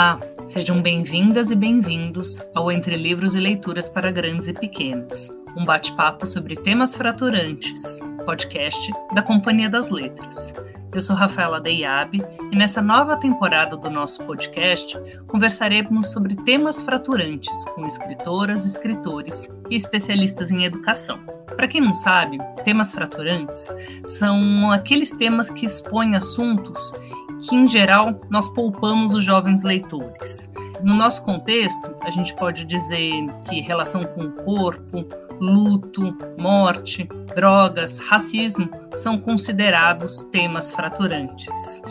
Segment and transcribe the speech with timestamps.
[0.00, 5.62] Olá, sejam bem-vindas e bem-vindos ao Entre Livros e Leituras para Grandes e Pequenos, um
[5.62, 10.54] bate-papo sobre temas fraturantes, podcast da Companhia das Letras.
[10.92, 17.64] Eu sou Rafaela Deiabe e nessa nova temporada do nosso podcast conversaremos sobre temas fraturantes
[17.74, 21.20] com escritoras, escritores e especialistas em educação.
[21.54, 26.92] Para quem não sabe, temas fraturantes são aqueles temas que expõem assuntos
[27.40, 30.50] que, em geral, nós poupamos os jovens leitores.
[30.82, 35.06] No nosso contexto, a gente pode dizer que relação com o corpo,
[35.40, 41.82] luto, morte, drogas, racismo são considerados temas fraturantes.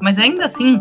[0.00, 0.80] Mas ainda assim,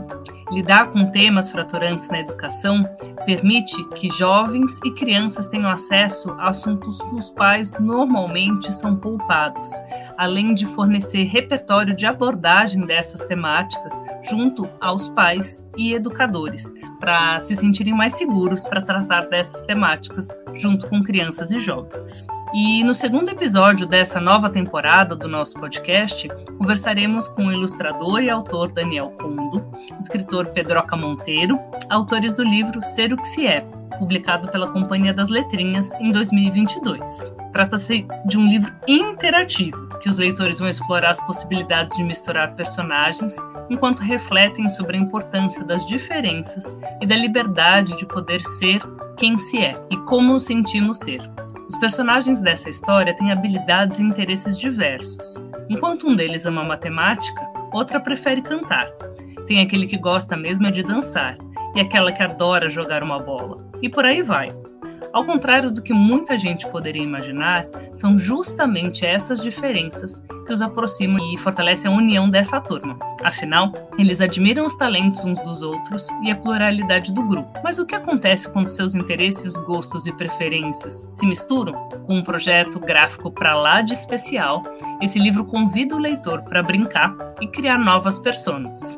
[0.51, 2.83] lidar com temas fraturantes na educação
[3.25, 9.71] permite que jovens e crianças tenham acesso a assuntos dos quais normalmente são poupados,
[10.17, 17.55] além de fornecer repertório de abordagem dessas temáticas junto aos pais e educadores, para se
[17.55, 22.27] sentirem mais seguros para tratar dessas temáticas junto com crianças e jovens.
[22.53, 28.29] E no segundo episódio dessa nova temporada do nosso podcast, conversaremos com o ilustrador e
[28.29, 29.65] autor Daniel Condo,
[29.97, 31.57] escritor Pedroca Monteiro,
[31.89, 33.61] autores do livro Ser o que se é,
[33.97, 37.33] publicado pela Companhia das Letrinhas em 2022.
[37.53, 43.37] Trata-se de um livro interativo, que os leitores vão explorar as possibilidades de misturar personagens
[43.69, 48.81] enquanto refletem sobre a importância das diferenças e da liberdade de poder ser
[49.15, 51.21] quem se é e como nos sentimos ser.
[51.71, 55.41] Os personagens dessa história têm habilidades e interesses diversos.
[55.69, 57.41] Enquanto um deles ama matemática,
[57.71, 58.91] outra prefere cantar.
[59.47, 61.37] Tem aquele que gosta mesmo é de dançar
[61.73, 63.71] e aquela que adora jogar uma bola.
[63.81, 64.49] E por aí vai.
[65.13, 71.33] Ao contrário do que muita gente poderia imaginar, são justamente essas diferenças que os aproximam
[71.33, 72.97] e fortalecem a união dessa turma.
[73.21, 77.59] Afinal, eles admiram os talentos uns dos outros e a pluralidade do grupo.
[77.61, 81.73] Mas o que acontece quando seus interesses, gostos e preferências se misturam?
[82.07, 84.63] Com um projeto gráfico para lá de especial,
[85.01, 88.97] esse livro convida o leitor para brincar e criar novas personas.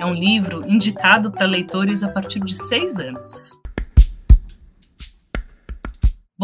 [0.00, 3.61] É um livro indicado para leitores a partir de seis anos.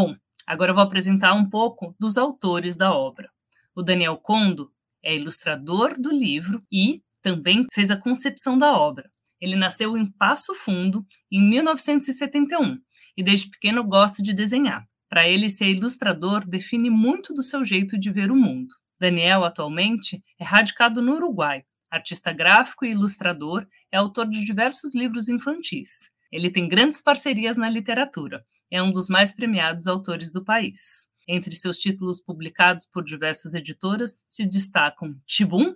[0.01, 0.15] Bom,
[0.47, 3.29] agora vou apresentar um pouco dos autores da obra.
[3.75, 4.71] O Daniel Condo
[5.03, 9.11] é ilustrador do livro e também fez a concepção da obra.
[9.41, 12.79] Ele nasceu em Passo Fundo em 1971
[13.17, 14.87] e desde pequeno gosta de desenhar.
[15.09, 18.73] Para ele, ser ilustrador define muito do seu jeito de ver o mundo.
[19.01, 21.65] Daniel, atualmente, é radicado no Uruguai.
[21.91, 26.09] Artista gráfico e ilustrador, é autor de diversos livros infantis.
[26.31, 31.09] Ele tem grandes parcerias na literatura, é um dos mais premiados autores do país.
[31.27, 35.75] Entre seus títulos publicados por diversas editoras se destacam Tibum,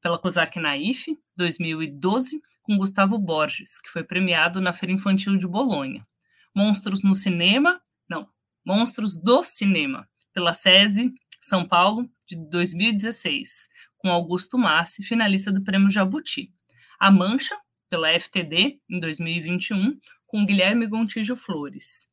[0.00, 6.06] pela Kozak Naif, 2012, com Gustavo Borges, que foi premiado na Feira Infantil de Bolonha.
[6.54, 8.28] Monstros no Cinema, não,
[8.64, 13.68] Monstros do Cinema, pela SESI, São Paulo, de 2016,
[13.98, 16.50] com Augusto Massi, finalista do Prêmio Jabuti.
[16.98, 17.56] A Mancha,
[17.90, 22.08] pela FTD, em 2021, com Guilherme Gontijo Flores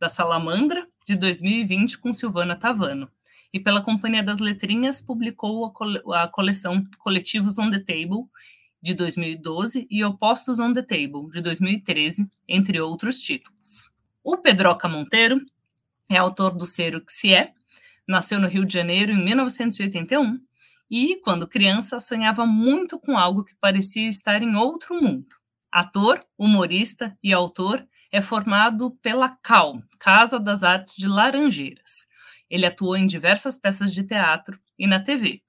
[0.00, 3.08] da Salamandra, de 2020, com Silvana Tavano.
[3.52, 8.24] E pela Companhia das Letrinhas, publicou a, cole a coleção Coletivos on the Table,
[8.80, 13.92] de 2012, e Opostos on the Table, de 2013, entre outros títulos.
[14.24, 15.40] O Pedroca Monteiro
[16.08, 17.52] é autor do Ser o que se é,
[18.06, 20.40] nasceu no Rio de Janeiro em 1981
[20.90, 25.36] e, quando criança, sonhava muito com algo que parecia estar em outro mundo.
[25.70, 32.06] Ator, humorista e autor, é formado pela CAL, Casa das Artes de Laranjeiras.
[32.50, 35.42] Ele atuou em diversas peças de teatro e na TV.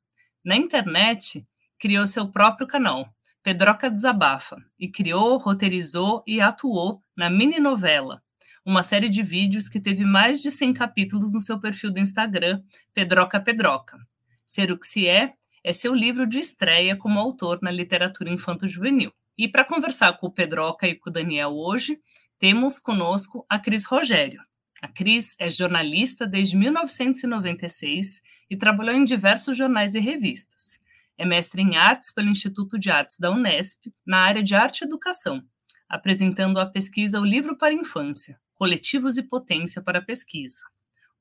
[0.44, 1.46] Na internet,
[1.78, 3.13] criou seu próprio canal,
[3.44, 8.24] Pedroca Desabafa, e criou, roteirizou e atuou na mini novela,
[8.66, 12.63] uma série de vídeos que teve mais de 100 capítulos no seu perfil do Instagram,
[12.94, 13.98] Pedroca Pedroca.
[14.45, 15.33] Ser o que se é
[15.66, 19.12] é seu livro de estreia como autor na literatura infanto-juvenil.
[19.38, 21.98] E para conversar com o Pedroca e com o Daniel hoje,
[22.44, 24.42] temos conosco a Cris Rogério.
[24.81, 30.78] A Cris é jornalista desde 1996 e trabalhou em diversos jornais e revistas.
[31.18, 34.84] É mestre em artes pelo Instituto de Artes da Unesp, na área de arte e
[34.84, 35.42] educação,
[35.88, 40.66] apresentando a pesquisa O Livro para a Infância, Coletivos e Potência para a Pesquisa.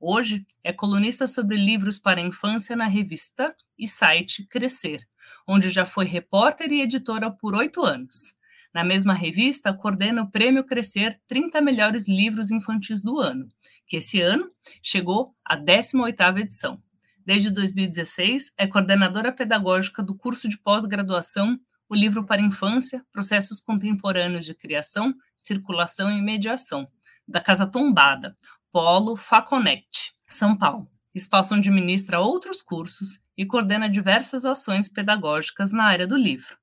[0.01, 5.07] Hoje é colunista sobre livros para a infância na revista e site Crescer,
[5.47, 8.42] onde já foi repórter e editora por oito anos.
[8.75, 13.47] Na mesma revista, coordena o Prêmio Crescer 30 Melhores Livros Infantis do Ano,
[13.87, 14.51] que esse ano
[14.83, 16.83] chegou à 18ª edição.
[17.25, 21.59] Desde 2016, é coordenadora pedagógica do curso de pós-graduação
[21.93, 26.87] o livro para infância, Processos Contemporâneos de Criação, Circulação e Mediação,
[27.29, 28.35] da Casa Tombada,
[28.73, 30.89] Polo Faconect, São Paulo.
[31.15, 36.57] Espaço onde ministra outros cursos e coordena diversas ações pedagógicas na área do livro.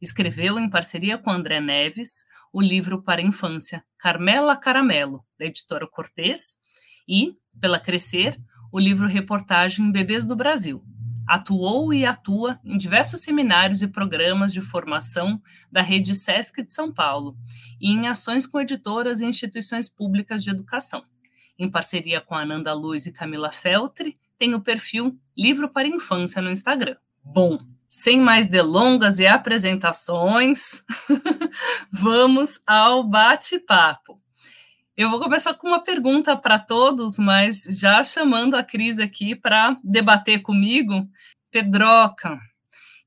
[0.00, 6.56] Escreveu, em parceria com André Neves, o livro para infância Carmela Caramelo, da editora Cortês,
[7.08, 8.38] e, pela Crescer,
[8.70, 10.84] o livro reportagem Bebês do Brasil,
[11.28, 15.38] Atuou e atua em diversos seminários e programas de formação
[15.70, 17.36] da rede SESC de São Paulo
[17.78, 21.04] e em ações com editoras e instituições públicas de educação.
[21.58, 26.50] Em parceria com Ananda Luz e Camila Feltri, tem o perfil Livro para Infância no
[26.50, 26.96] Instagram.
[27.22, 27.58] Bom,
[27.88, 30.84] sem mais delongas e apresentações,
[31.90, 34.20] vamos ao bate-papo.
[34.96, 39.78] Eu vou começar com uma pergunta para todos, mas já chamando a Cris aqui para
[39.82, 41.08] debater comigo.
[41.50, 42.38] Pedroca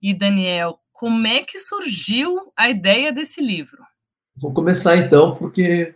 [0.01, 3.83] e Daniel, como é que surgiu a ideia desse livro?
[4.35, 5.93] Vou começar então, porque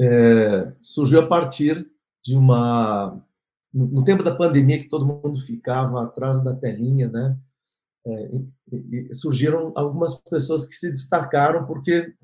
[0.00, 1.86] é, surgiu a partir
[2.24, 3.20] de uma.
[3.72, 7.36] No tempo da pandemia, que todo mundo ficava atrás da telinha, né?
[8.06, 12.14] É, surgiram algumas pessoas que se destacaram porque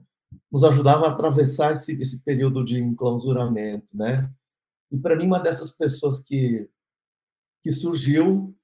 [0.53, 4.31] nos ajudavam a atravessar esse, esse período de enclausuramento, né?
[4.93, 6.69] E para mim uma dessas pessoas que
[7.62, 8.55] que surgiu,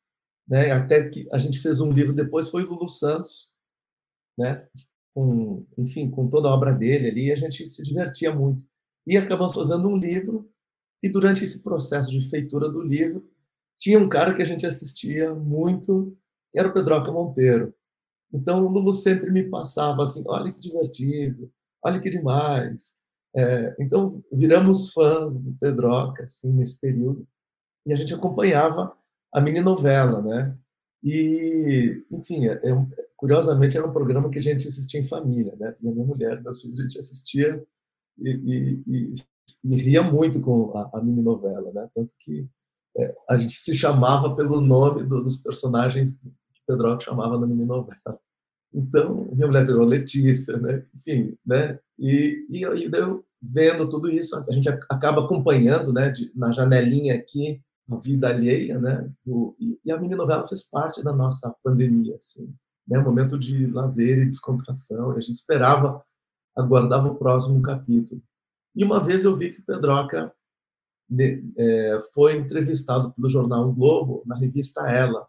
[0.49, 0.71] né?
[0.73, 3.53] Até que a gente fez um livro depois foi Lulu Santos,
[4.37, 4.67] né?
[5.15, 8.65] Com, enfim, com toda a obra dele ali, a gente se divertia muito.
[9.07, 10.51] E acabamos fazendo um livro
[11.03, 13.29] e durante esse processo de feitura do livro
[13.79, 16.17] tinha um cara que a gente assistia muito,
[16.51, 17.75] que era o Pedroca Monteiro.
[18.33, 21.51] Então o Lulu sempre me passava assim, olha que divertido,
[21.83, 22.97] olha que demais.
[23.37, 27.29] É, então, viramos fãs do Pedroca, assim, nesse período,
[27.85, 28.97] e a gente acompanhava
[29.31, 30.57] a mini novela, né?
[31.05, 35.77] E, enfim, é, é, curiosamente era um programa que a gente assistia em família, né?
[35.81, 37.63] Minha mulher, meus filhos, a gente assistia
[38.19, 39.15] e, e, e,
[39.65, 41.91] e ria muito com a, a mini novela, né?
[41.95, 42.49] Tanto que
[42.99, 47.65] é, a gente se chamava pelo nome do, dos personagens que Pedroca chamava na mini
[47.65, 48.19] novela.
[48.73, 50.85] Então, minha mulher virou Letícia, né?
[50.95, 51.79] Enfim, né?
[51.99, 56.11] E, e, e eu vendo tudo isso, a gente acaba acompanhando, né?
[56.11, 57.61] De, na janelinha aqui,
[57.91, 59.11] a vida alheia, né?
[59.25, 62.53] Do, e, e, a mini novela fez parte da nossa pandemia, assim,
[62.87, 62.99] né?
[62.99, 65.15] Um momento de lazer e descontração.
[65.15, 66.03] E a gente esperava,
[66.57, 68.23] aguardava o próximo capítulo.
[68.75, 69.65] E uma vez eu vi que o
[71.09, 75.27] Pedroca é, foi entrevistado pelo jornal o Globo na revista Ela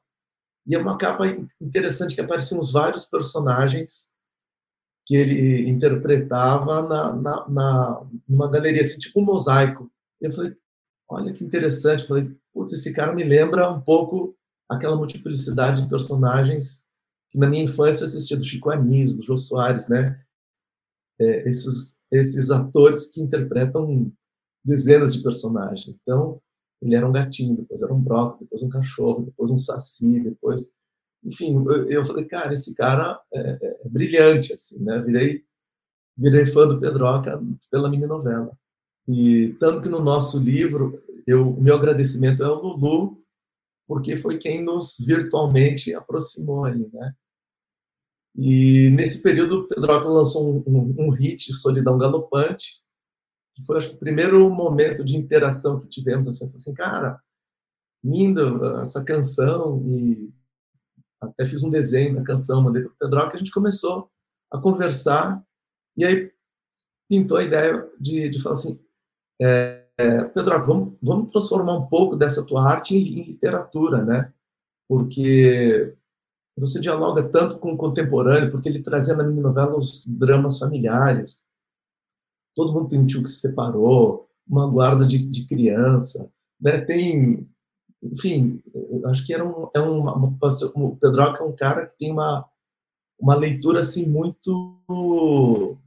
[0.67, 1.25] e é uma capa
[1.61, 4.13] interessante que apareciam os vários personagens
[5.05, 9.89] que ele interpretava na, na, na numa galeria, assim, tipo um mosaico.
[10.21, 10.53] E eu falei,
[11.09, 12.01] olha que interessante.
[12.01, 14.35] Eu falei, putz, esse cara me lembra um pouco
[14.67, 16.85] aquela multiplicidade de personagens
[17.29, 20.21] que na minha infância eu assistia do Chico Anísio, do Jô Soares, né?
[21.19, 24.11] É, esses, esses atores que interpretam
[24.67, 25.97] dezenas de personagens.
[26.01, 26.41] Então,
[26.81, 30.75] ele era um gatinho, depois era um brócolis, depois um cachorro, depois um saci, depois...
[31.23, 34.99] Enfim, eu, eu falei, cara, esse cara é, é, é, brilhante, assim, né?
[34.99, 35.43] Virei,
[36.15, 37.41] virei fã do Pedroca
[37.71, 38.51] pela minha novela.
[39.07, 43.17] E tanto que no nosso livro, eu, o meu agradecimento é ao Lulu,
[43.87, 47.15] porque foi quem nos virtualmente aproximou aí, né?
[48.35, 52.83] E nesse período, o Pedroca lançou um, um, um hit, Solidão Galopante,
[53.57, 57.19] que foi acho o primeiro momento de interação que tivemos assim, assim, cara,
[58.03, 58.43] linda
[58.81, 60.31] essa canção e
[61.19, 64.11] até fiz um desenho da canção, mandei para o Pedro, que a gente começou
[64.51, 65.43] a conversar
[65.97, 66.31] e aí
[67.09, 68.79] pintou a ideia de, de falar assim,
[69.41, 74.31] é, é, Pedro, vamos, vamos transformar um pouco dessa tua arte em, em literatura, né?
[74.87, 75.95] Porque
[76.55, 81.46] você dialoga tanto com o contemporâneo, porque ele trazia na minha novela os dramas familiares,
[82.57, 86.79] todo mundo tem um tio que se separou, uma guarda de, de criança, né?
[86.79, 87.47] Tem,
[88.01, 88.63] enfim,
[89.05, 90.37] acho que era um, é uma, uma,
[90.75, 92.49] o Pedroca é um cara que tem uma
[93.19, 95.77] uma leitura assim muito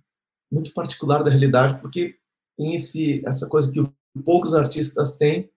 [0.51, 2.17] muito particular da realidade, porque
[2.57, 3.83] tem esse essa coisa que
[4.25, 5.51] poucos artistas têm,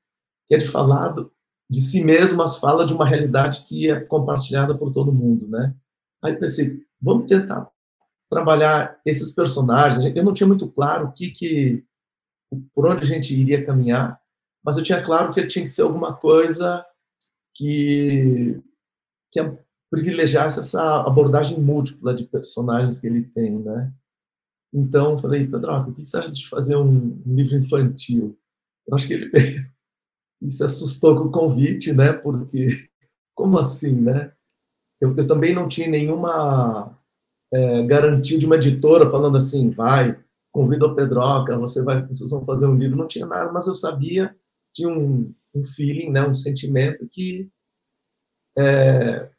[0.48, 1.14] que é de falar
[1.70, 5.76] de si mesmo, mas fala de uma realidade que é compartilhada por todo mundo, né?
[6.24, 7.73] Aí pensei, vamos tentar
[8.34, 10.04] trabalhar esses personagens.
[10.16, 11.86] Eu não tinha muito claro o que, que
[12.74, 14.20] por onde a gente iria caminhar,
[14.64, 16.86] mas eu tinha claro que tinha que ser alguma coisa
[17.56, 18.60] que
[19.32, 19.40] que
[19.90, 23.94] privilegiasse essa abordagem múltipla de personagens que ele tem, né?
[24.74, 28.38] Então, falei, Pedro, o que você acha de fazer um, livro infantil?
[28.88, 29.32] Eu acho que ele
[30.48, 32.12] se assustou com o convite, né?
[32.12, 32.70] Porque,
[33.36, 34.34] como assim, né?
[35.00, 36.98] Eu, eu também não tinha nenhuma
[37.54, 40.18] é, garantia de uma editora falando assim, vai,
[40.52, 42.98] convida o Pedroca, você vai, vocês vão fazer um livro.
[42.98, 44.36] Não tinha nada, mas eu sabia,
[44.74, 47.50] tinha um, um feeling, né, um sentimento que
[48.58, 49.30] é,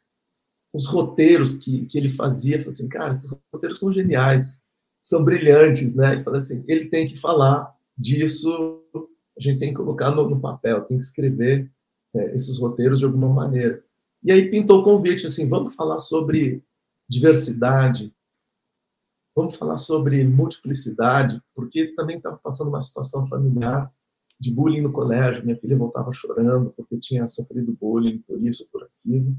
[0.73, 4.63] os roteiros que, que ele fazia, falei assim, cara, esses roteiros são geniais,
[5.01, 6.15] são brilhantes, né?
[6.15, 8.81] E falei assim, ele tem que falar disso,
[9.37, 11.71] a gente tem que colocar no, no papel, tem que escrever
[12.13, 13.83] é, esses roteiros de alguma maneira.
[14.23, 16.63] E aí pintou o convite, assim, vamos falar sobre
[17.07, 18.13] diversidade,
[19.35, 23.91] vamos falar sobre multiplicidade, porque também estava passando uma situação familiar
[24.39, 28.83] de bullying no colégio, minha filha voltava chorando porque tinha sofrido bullying por isso, por
[28.83, 29.35] aquilo.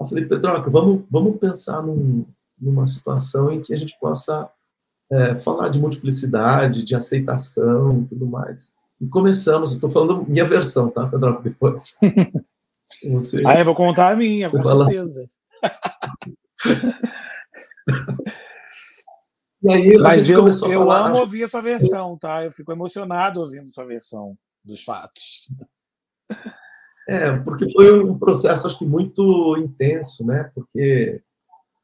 [0.00, 2.26] Eu falei, Pedroca, vamos, vamos pensar num,
[2.58, 4.48] numa situação em que a gente possa
[5.10, 8.74] é, falar de multiplicidade, de aceitação e tudo mais.
[9.00, 11.98] E começamos, estou falando minha versão, tá, Pedroca, depois.
[13.12, 13.42] Você...
[13.46, 15.28] Ah, eu vou contar a minha, com certeza.
[19.68, 22.44] aí, Mas eu, eu amo ouvir a sua versão, tá?
[22.44, 25.48] Eu fico emocionado ouvindo sua versão dos fatos.
[27.08, 30.50] É, porque foi um processo, acho que, muito intenso, né?
[30.54, 31.20] Porque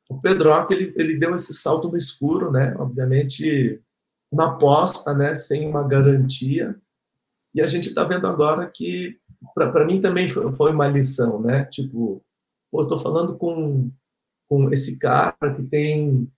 [0.08, 2.74] o Pedro ele, ele deu esse salto no escuro, né?
[2.78, 3.82] Obviamente,
[4.30, 5.34] uma aposta, né?
[5.34, 6.76] Sem uma garantia.
[7.54, 9.18] E a gente está vendo agora que
[9.54, 11.64] para mim também foi uma lição, né?
[11.66, 12.22] Tipo,
[12.70, 13.90] pô, eu tô falando com,
[14.48, 16.30] com esse cara que tem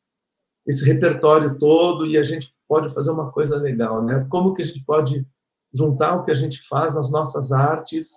[0.66, 4.26] esse repertório todo e a gente pode fazer uma coisa legal, né?
[4.28, 5.26] Como que a gente pode
[5.72, 8.12] juntar o que a gente faz nas nossas artes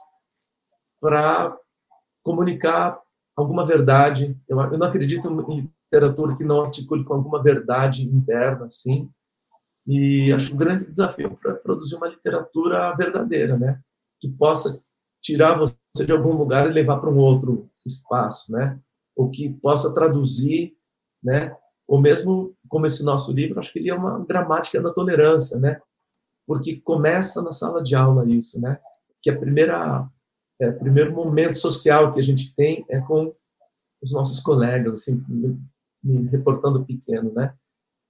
[1.00, 1.56] para
[2.24, 3.00] comunicar
[3.36, 4.38] alguma verdade?
[4.48, 9.10] Eu, eu não acredito em literatura que não articule com alguma verdade interna, assim.
[9.86, 13.82] E acho um grande desafio para produzir uma literatura verdadeira, né?
[14.24, 14.82] que possa
[15.22, 18.80] tirar você de algum lugar e levar para um outro espaço, né?
[19.16, 20.76] Ou que possa traduzir,
[21.24, 21.56] né?
[21.88, 25.80] Ou mesmo como esse nosso livro, acho que ele é uma gramática da tolerância, né?
[26.48, 28.80] Porque começa na sala de aula isso, né?
[29.22, 30.08] Que a primeira
[30.60, 33.34] é, primeiro momento social que a gente tem é com
[34.02, 35.14] os nossos colegas, assim,
[36.04, 37.54] me, reportando pequeno, né?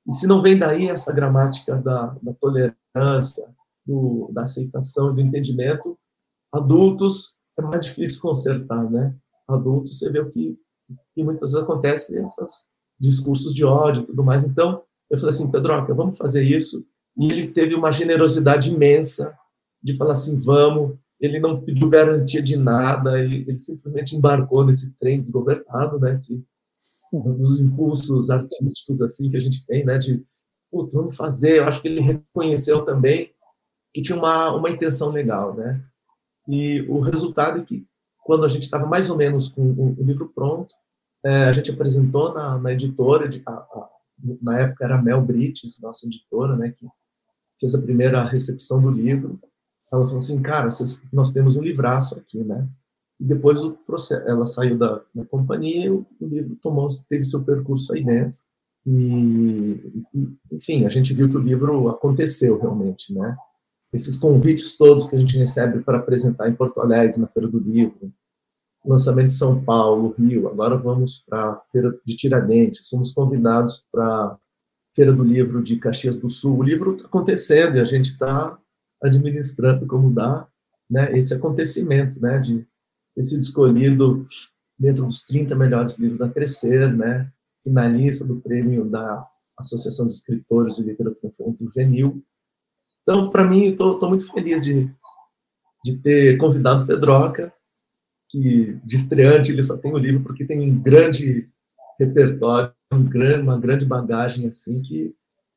[0.08, 3.48] E se não vem daí essa gramática da, da tolerância,
[3.86, 5.98] do, da aceitação do entendimento,
[6.54, 9.16] Adultos é mais difícil consertar, né?
[9.48, 10.56] Adultos, você vê o que,
[11.14, 12.70] que muitas vezes acontece, esses
[13.00, 14.44] discursos de ódio e tudo mais.
[14.44, 16.86] Então, eu falei assim, Pedroca, vamos fazer isso.
[17.18, 19.38] E ele teve uma generosidade imensa
[19.82, 20.98] de falar assim, vamos.
[21.20, 26.20] Ele não pediu garantia de nada, ele, ele simplesmente embarcou nesse trem desgovernado, né?
[26.24, 26.44] Que,
[27.14, 30.00] um dos impulsos artísticos assim que a gente tem, né?
[30.00, 30.26] De,
[30.72, 31.60] putz, vamos fazer.
[31.60, 33.32] Eu acho que ele reconheceu também
[33.94, 35.84] que tinha uma, uma intenção legal, né?
[36.48, 37.86] E o resultado é que,
[38.24, 40.74] quando a gente estava mais ou menos com o livro pronto,
[41.26, 43.90] é, a gente apresentou na, na editora, de, a, a,
[44.42, 46.86] na época era Mel Brites, nossa editora, né, que
[47.60, 49.40] fez a primeira recepção do livro.
[49.92, 50.70] Ela falou assim, cara,
[51.14, 52.68] nós temos um livraço aqui, né?
[53.20, 57.24] E depois o processo, ela saiu da, da companhia e o, o livro tomou, teve
[57.24, 58.40] seu percurso aí dentro.
[58.86, 60.04] E,
[60.52, 63.38] enfim, a gente viu que o livro aconteceu realmente, né?
[63.94, 67.60] esses convites todos que a gente recebe para apresentar em Porto Alegre, na Feira do
[67.60, 68.12] Livro,
[68.86, 74.38] lançamento de São Paulo, Rio, agora vamos para a Feira de Tiradentes, somos convidados para
[74.96, 76.60] Feira do Livro de Caxias do Sul.
[76.60, 78.58] O livro está acontecendo e a gente está
[79.02, 80.48] administrando como dá
[80.90, 82.68] né, esse acontecimento, né, de
[83.16, 84.26] ter sido escolhido
[84.78, 87.32] dentro dos 30 melhores livros da Crescer, né,
[87.64, 89.26] finalista do prêmio da
[89.58, 92.24] Associação de Escritores de Literatura Infantil Juvenil,
[93.04, 94.90] então, para mim, estou muito feliz de,
[95.84, 97.54] de ter convidado Pedroca,
[98.34, 101.48] que de estreante ele só tem o livro porque tem um grande
[102.00, 105.14] repertório, um grande, uma grande bagagem assim que,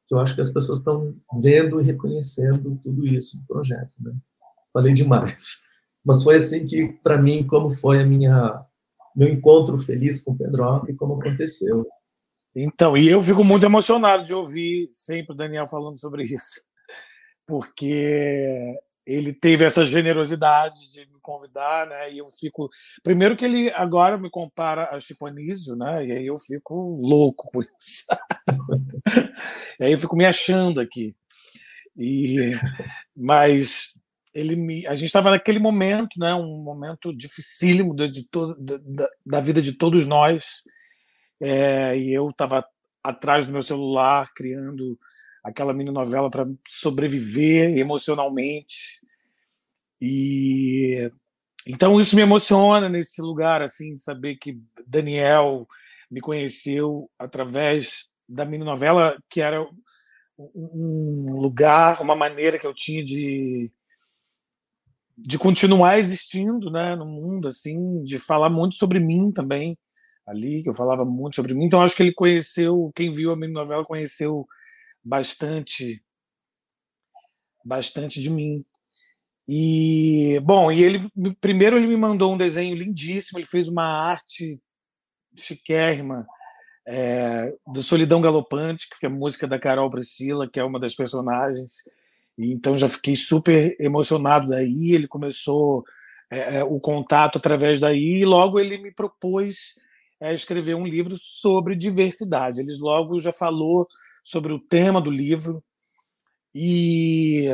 [0.06, 3.92] que eu acho que as pessoas estão vendo e reconhecendo tudo isso no projeto.
[3.98, 4.12] Né?
[4.74, 5.62] Falei demais,
[6.04, 8.62] mas foi assim que para mim como foi a minha
[9.16, 11.86] meu encontro feliz com o Pedroca e como aconteceu.
[12.54, 16.60] Então, e eu fico muito emocionado de ouvir sempre o Daniel falando sobre isso
[17.48, 22.12] porque ele teve essa generosidade de convidar, né?
[22.12, 22.70] E eu fico.
[23.02, 26.06] Primeiro que ele agora me compara a Chico Anísio, né?
[26.06, 28.04] E aí eu fico louco com isso.
[29.80, 31.16] e aí eu fico me achando aqui.
[31.98, 32.52] E,
[33.16, 33.92] mas
[34.32, 36.32] ele me, a gente estava naquele momento, né?
[36.34, 40.62] Um momento dificílimo de, de to, da, da vida de todos nós.
[41.40, 42.64] É, e eu estava
[43.02, 44.98] atrás do meu celular criando
[45.44, 49.00] aquela mini novela para sobreviver emocionalmente.
[50.00, 51.10] E
[51.66, 55.66] então isso me emociona nesse lugar assim, de saber que Daniel
[56.10, 59.66] me conheceu através da mini novela, que era
[60.38, 63.70] um lugar, uma maneira que eu tinha de
[65.18, 69.78] de continuar existindo, né, no mundo assim, de falar muito sobre mim também
[70.26, 71.64] ali, que eu falava muito sobre mim.
[71.64, 74.46] Então acho que ele conheceu, quem viu a mini novela conheceu
[75.02, 76.02] bastante
[77.64, 78.64] bastante de mim.
[79.48, 81.08] E bom, e ele
[81.40, 84.60] primeiro ele me mandou um desenho lindíssimo, ele fez uma arte
[85.36, 86.26] chiquérrima
[86.86, 90.94] é, do Solidão Galopante, que é a música da Carol Priscila, que é uma das
[90.94, 91.82] personagens.
[92.38, 94.92] E, então já fiquei super emocionado daí.
[94.92, 95.84] Ele começou
[96.30, 99.74] é, é o contato através daí e logo ele me propôs
[100.20, 102.60] é, escrever um livro sobre diversidade.
[102.60, 103.86] Ele logo já falou
[104.24, 105.62] sobre o tema do livro
[106.54, 107.48] e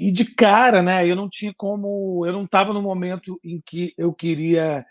[0.00, 1.06] e de cara, né?
[1.06, 4.86] Eu não tinha como, eu não estava no momento em que eu queria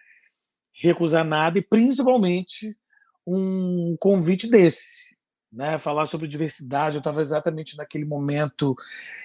[0.71, 2.77] recusar nada e principalmente
[3.25, 5.17] um convite desse,
[5.51, 5.79] né?
[5.79, 6.97] Falar sobre diversidade.
[6.97, 8.75] Eu estava exatamente naquele momento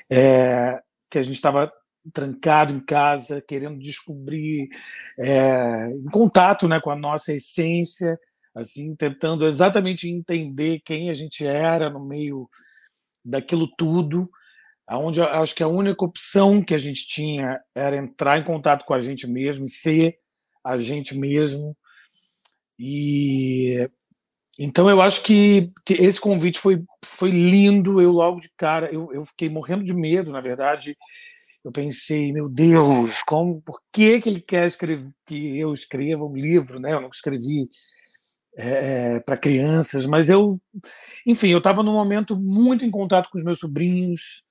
[0.08, 1.70] é, que a gente estava
[2.12, 4.68] trancado em casa, querendo descobrir,
[5.18, 8.18] é, em contato, né, com a nossa essência,
[8.54, 12.48] assim, tentando exatamente entender quem a gente era no meio
[13.24, 14.30] daquilo tudo
[14.86, 18.94] aonde acho que a única opção que a gente tinha era entrar em contato com
[18.94, 20.18] a gente mesmo, ser
[20.62, 21.76] a gente mesmo.
[22.78, 23.88] E
[24.58, 28.00] então eu acho que, que esse convite foi, foi lindo.
[28.00, 30.96] Eu logo de cara, eu, eu fiquei morrendo de medo, na verdade.
[31.64, 36.36] Eu pensei, meu Deus, como, por que, que ele quer escrever, que eu escreva um
[36.36, 36.92] livro, né?
[36.92, 37.68] Eu não escrevi
[38.56, 40.60] é para crianças, mas eu,
[41.26, 44.44] enfim, eu estava num momento muito em contato com os meus sobrinhos,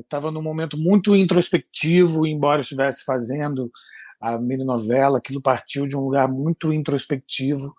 [0.00, 3.70] estava é, num momento muito introspectivo, embora estivesse fazendo
[4.20, 7.74] a mini novela, aquilo partiu de um lugar muito introspectivo.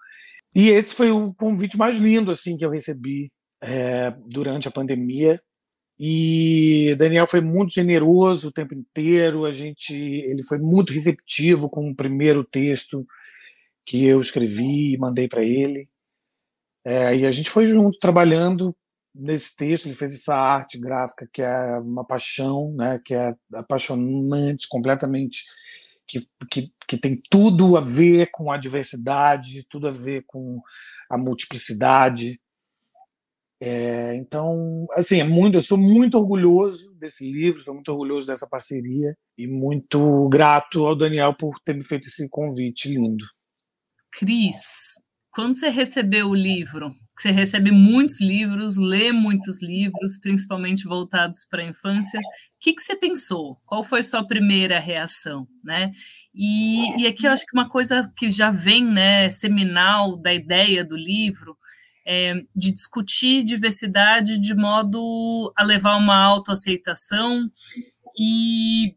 [0.54, 3.32] E esse foi o convite mais lindo assim que eu recebi
[3.62, 5.42] é, durante a pandemia.
[6.00, 9.46] E Daniel foi muito generoso o tempo inteiro.
[9.46, 13.06] A gente, ele foi muito receptivo com o primeiro texto
[13.86, 15.90] que eu escrevi e mandei para ele.
[16.84, 18.76] É, e a gente foi junto trabalhando
[19.16, 19.86] nesse texto.
[19.86, 23.00] Ele fez essa arte gráfica que é uma paixão, né?
[23.04, 25.44] Que é apaixonante, completamente
[26.08, 30.62] que, que, que tem tudo a ver com a diversidade, tudo a ver com
[31.10, 32.40] a multiplicidade.
[33.60, 38.48] É, então, assim, é muito, eu sou muito orgulhoso desse livro, sou muito orgulhoso dessa
[38.48, 43.26] parceria e muito grato ao Daniel por ter me feito esse convite lindo.
[44.12, 44.94] Cris,
[45.32, 51.64] quando você recebeu o livro, você recebe muitos livros, lê muitos livros, principalmente voltados para
[51.64, 52.20] a infância.
[52.20, 52.24] O
[52.60, 53.58] que, que você pensou?
[53.66, 55.92] Qual foi sua primeira reação, né?
[56.34, 60.84] E, e aqui eu acho que uma coisa que já vem, né, seminal da ideia
[60.84, 61.58] do livro,
[62.06, 67.50] é de discutir diversidade de modo a levar uma autoaceitação
[68.20, 68.96] e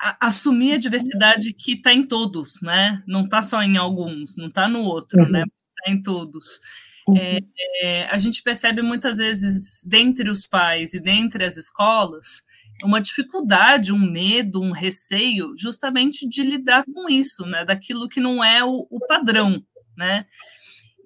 [0.00, 3.02] a, assumir a diversidade que está em todos, né?
[3.06, 5.24] Não está só em alguns, não está no outro, né?
[5.24, 5.32] uhum.
[5.32, 5.44] né?
[5.44, 6.60] Está em todos.
[7.16, 7.38] É,
[7.82, 12.42] é, a gente percebe muitas vezes, dentre os pais e dentre as escolas,
[12.84, 17.64] uma dificuldade, um medo, um receio, justamente de lidar com isso, né?
[17.64, 19.62] Daquilo que não é o, o padrão,
[19.96, 20.26] né?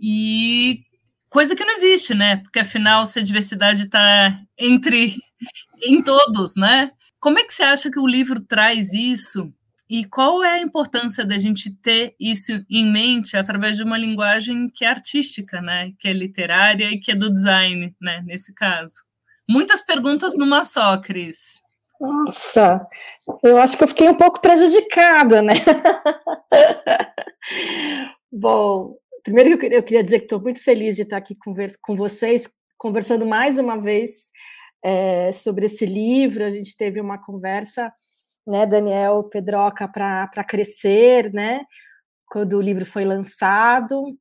[0.00, 0.80] E
[1.28, 2.36] coisa que não existe, né?
[2.36, 5.16] Porque afinal, se a diversidade está entre
[5.84, 6.90] em todos, né?
[7.20, 9.52] Como é que você acha que o livro traz isso
[9.92, 14.70] e qual é a importância da gente ter isso em mente através de uma linguagem
[14.70, 15.92] que é artística, né?
[15.98, 18.24] Que é literária e que é do design, né?
[18.26, 19.04] Nesse caso.
[19.46, 21.60] Muitas perguntas numa só, Cris.
[22.00, 22.86] Nossa,
[23.42, 25.52] eu acho que eu fiquei um pouco prejudicada, né?
[28.32, 32.48] Bom, primeiro queria, eu queria dizer que estou muito feliz de estar aqui com vocês,
[32.78, 34.32] conversando mais uma vez
[34.82, 36.44] é, sobre esse livro.
[36.44, 37.92] A gente teve uma conversa
[38.46, 41.62] né, Daniel Pedroca para crescer, né?
[42.26, 44.16] Quando o livro foi lançado.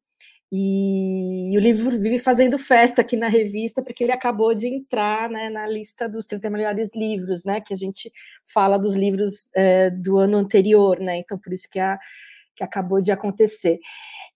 [0.54, 5.30] E, e, o livro vive fazendo festa aqui na revista, porque ele acabou de entrar
[5.30, 7.62] né, na lista dos 30 melhores livros, né?
[7.62, 8.12] Que a gente
[8.46, 11.18] fala dos livros é, do ano anterior, né?
[11.18, 11.98] Então, por isso que, a,
[12.56, 13.80] que acabou de acontecer.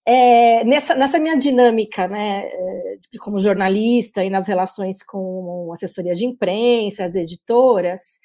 [0.07, 6.25] É, nessa, nessa minha dinâmica, né, é, como jornalista e nas relações com assessoria de
[6.25, 8.19] imprensa, as editoras,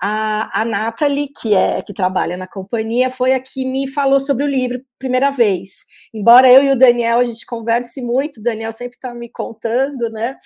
[0.00, 4.44] a, a Nathalie, que é que trabalha na companhia, foi a que me falou sobre
[4.44, 5.84] o livro primeira vez.
[6.12, 10.10] Embora eu e o Daniel a gente converse muito, o Daniel sempre está me contando,
[10.10, 10.36] né?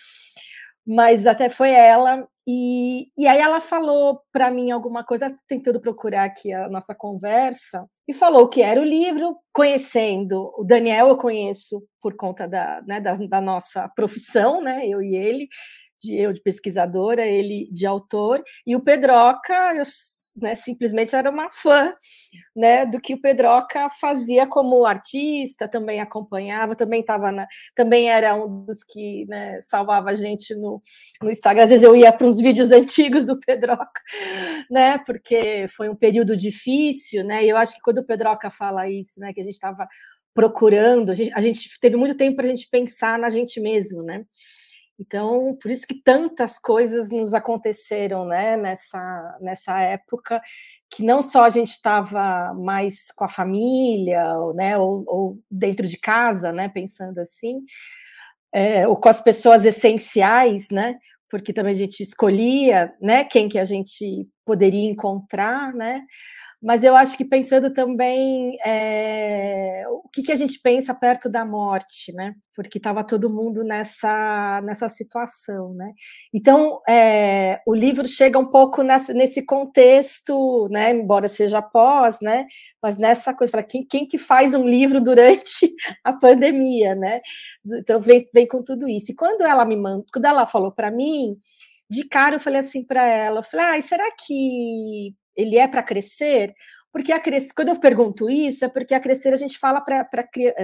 [0.87, 6.25] Mas até foi ela e, e aí ela falou para mim alguma coisa, tentando procurar
[6.25, 11.81] aqui a nossa conversa, e falou que era o livro, conhecendo o Daniel, eu conheço
[12.03, 15.49] por conta da, né, da, da nossa profissão, né, eu e ele,
[16.01, 19.85] de eu de pesquisadora, ele de autor, e o Pedroca, eu
[20.41, 21.95] né, simplesmente era uma fã
[22.55, 27.31] né, do que o Pedroca fazia como artista, também acompanhava, também estava
[27.75, 30.81] também era um dos que né, salvava a gente no,
[31.23, 31.65] no Instagram.
[31.65, 34.01] Às vezes eu ia para uns vídeos antigos do Pedroca,
[34.71, 38.89] né, porque foi um período difícil, né, e eu acho que quando o Pedroca fala
[38.89, 39.87] isso, né, que a gente estava
[40.33, 44.03] procurando, a gente, a gente teve muito tempo para a gente pensar na gente mesmo,
[44.03, 44.25] né?
[45.01, 50.43] Então, por isso que tantas coisas nos aconteceram né, nessa, nessa época,
[50.91, 54.23] que não só a gente estava mais com a família,
[54.55, 57.63] né, ou, ou, dentro de casa, né, pensando assim,
[58.53, 60.99] é, ou com as pessoas essenciais, né,
[61.31, 66.03] porque também a gente escolhia né, quem que a gente poderia encontrar, né,
[66.62, 71.42] mas eu acho que pensando também é, o que, que a gente pensa perto da
[71.42, 72.35] morte, né?
[72.55, 75.92] Porque estava todo mundo nessa, nessa situação, né?
[76.35, 80.90] Então, é, o livro chega um pouco nessa, nesse contexto, né?
[80.90, 82.46] Embora seja pós, né?
[82.83, 87.20] Mas nessa coisa, para quem, quem que faz um livro durante a pandemia, né?
[87.64, 89.12] Então, vem, vem com tudo isso.
[89.12, 91.38] E quando ela me mandou, quando ela falou para mim,
[91.88, 95.83] de cara eu falei assim para ela, eu falei, ah, será que ele é para
[95.83, 96.55] crescer?
[96.93, 100.09] Porque a crescer, quando eu pergunto isso, é porque a crescer a gente fala para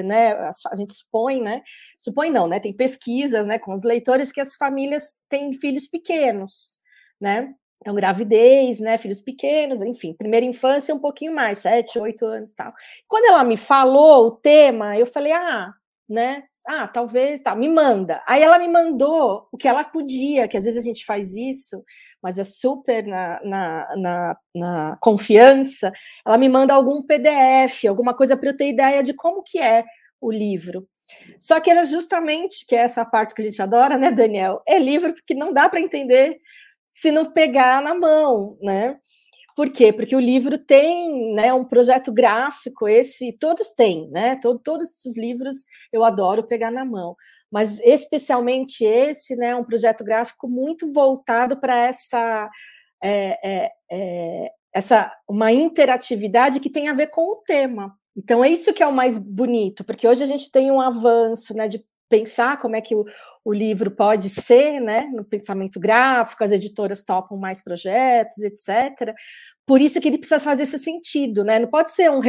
[0.04, 1.62] né, a gente supõe, né?
[1.98, 2.58] Supõe não, né?
[2.58, 6.78] Tem pesquisas, né, com os leitores que as famílias têm filhos pequenos,
[7.20, 7.54] né?
[7.80, 12.72] Então, gravidez, né, filhos pequenos, enfim, primeira infância um pouquinho mais, sete, oito anos tal.
[13.06, 15.72] Quando ela me falou o tema, eu falei, ah,
[16.08, 18.22] né, ah, talvez, tá, me manda.
[18.26, 21.82] Aí ela me mandou o que ela podia, que às vezes a gente faz isso,
[22.20, 25.92] mas é super na, na, na, na confiança.
[26.26, 29.84] Ela me manda algum PDF, alguma coisa para eu ter ideia de como que é
[30.20, 30.88] o livro.
[31.38, 34.60] Só que era justamente, que é essa parte que a gente adora, né, Daniel?
[34.66, 36.38] É livro porque não dá para entender
[36.88, 38.98] se não pegar na mão, né?
[39.56, 39.90] Por quê?
[39.90, 44.36] Porque o livro tem né, um projeto gráfico, esse todos têm, né?
[44.36, 45.56] Todo, todos os livros
[45.90, 47.16] eu adoro pegar na mão,
[47.50, 52.50] mas especialmente esse, né, um projeto gráfico muito voltado para essa
[53.02, 57.96] é, é, é, essa uma interatividade que tem a ver com o tema.
[58.14, 61.54] Então é isso que é o mais bonito, porque hoje a gente tem um avanço
[61.54, 63.06] né, de pensar como é que o,
[63.46, 69.14] o, livro pode ser, né, no pensamento gráfico, as editoras topam mais projetos, etc.
[69.66, 71.58] Por isso que ele precisa fazer esse sentido, né?
[71.58, 72.20] Não pode ser um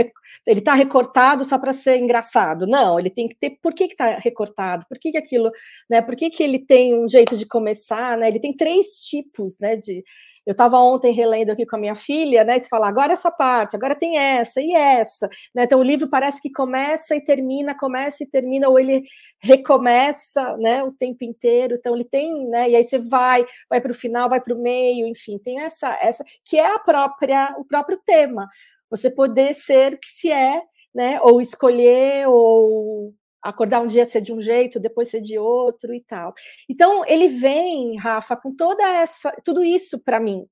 [0.46, 2.66] ele está recortado só para ser engraçado.
[2.66, 5.52] Não, ele tem que ter por que está recortado, por que, que aquilo,
[5.90, 6.02] né?
[6.02, 8.28] Por que, que ele tem um jeito de começar, né?
[8.28, 9.76] Ele tem três tipos, né?
[9.76, 10.04] De
[10.48, 12.56] eu estava ontem relendo aqui com a minha filha, né?
[12.56, 15.66] E você fala, agora essa parte, agora tem essa e essa, né?
[15.66, 19.04] Então o livro parece que começa e termina, começa e termina, ou ele
[19.40, 20.82] recomeça, né?
[20.84, 21.76] O tempo inteiro.
[21.76, 22.70] Então ele tem, né?
[22.70, 25.98] E aí você vai, vai para o final, vai para o meio, enfim, tem essa,
[26.02, 28.48] essa que é a própria, o próprio tema.
[28.90, 30.62] Você poder ser que se é,
[30.94, 31.20] né?
[31.22, 36.02] Ou escolher, ou acordar um dia ser de um jeito, depois ser de outro e
[36.02, 36.34] tal.
[36.70, 40.46] Então ele vem, Rafa, com toda essa, tudo isso para mim,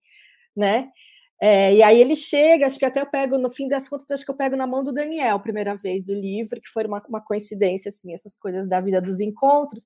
[0.56, 0.90] né?
[1.42, 4.24] É, e aí ele chega, acho que até eu pego, no fim das contas, acho
[4.24, 7.22] que eu pego na mão do Daniel, primeira vez, o livro, que foi uma, uma
[7.22, 9.86] coincidência, assim, essas coisas da vida dos encontros.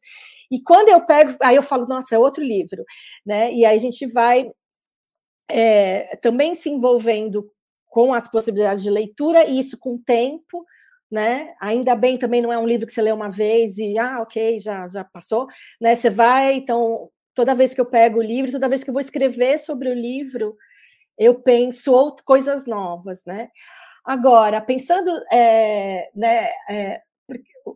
[0.51, 2.83] E quando eu pego, aí eu falo, nossa, é outro livro,
[3.25, 3.51] né?
[3.53, 4.51] E aí a gente vai
[5.49, 7.51] é, também se envolvendo
[7.87, 10.63] com as possibilidades de leitura, e isso com tempo,
[11.11, 11.55] né?
[11.59, 14.59] Ainda bem também não é um livro que você lê uma vez e ah, ok,
[14.59, 15.47] já já passou,
[15.81, 15.95] né?
[15.95, 19.01] Você vai, então toda vez que eu pego o livro, toda vez que eu vou
[19.01, 20.55] escrever sobre o livro,
[21.19, 23.49] eu penso outras coisas novas, né?
[24.05, 26.49] Agora, pensando, é, né?
[26.69, 27.01] É,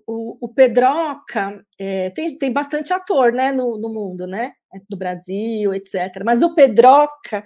[0.08, 4.54] o, o Pedroca é, tem, tem bastante ator, né, no, no mundo, né,
[4.90, 6.24] do Brasil, etc.
[6.26, 7.44] Mas o Pedroca,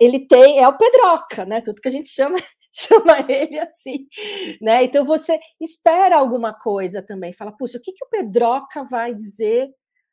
[0.00, 1.60] ele tem, é o Pedroca, né?
[1.60, 2.36] Tudo que a gente chama
[2.72, 4.06] chama ele assim,
[4.60, 4.84] né?
[4.84, 9.68] Então você espera alguma coisa também, fala, puxa, o que, que o Pedroca vai dizer,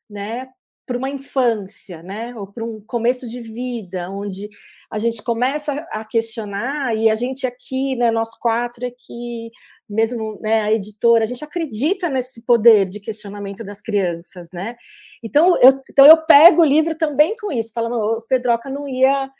[0.08, 0.48] né?
[0.90, 2.34] Para uma infância, né?
[2.34, 4.48] Ou para um começo de vida, onde
[4.90, 9.52] a gente começa a questionar, e a gente aqui, né, nós quatro aqui,
[9.88, 14.74] mesmo né, a editora, a gente acredita nesse poder de questionamento das crianças, né?
[15.22, 19.30] Então eu, então eu pego o livro também com isso, falando, o Pedroca não ia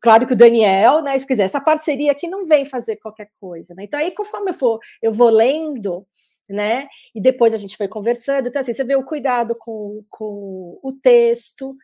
[0.00, 3.74] Claro que o Daniel, né, se quiser, essa parceria aqui não vem fazer qualquer coisa,
[3.74, 3.84] né?
[3.84, 6.04] Então, aí, conforme eu for, eu vou lendo,
[6.48, 6.86] né?
[7.14, 8.48] E depois a gente foi conversando.
[8.48, 11.76] Então, assim, você vê o cuidado com, com o texto,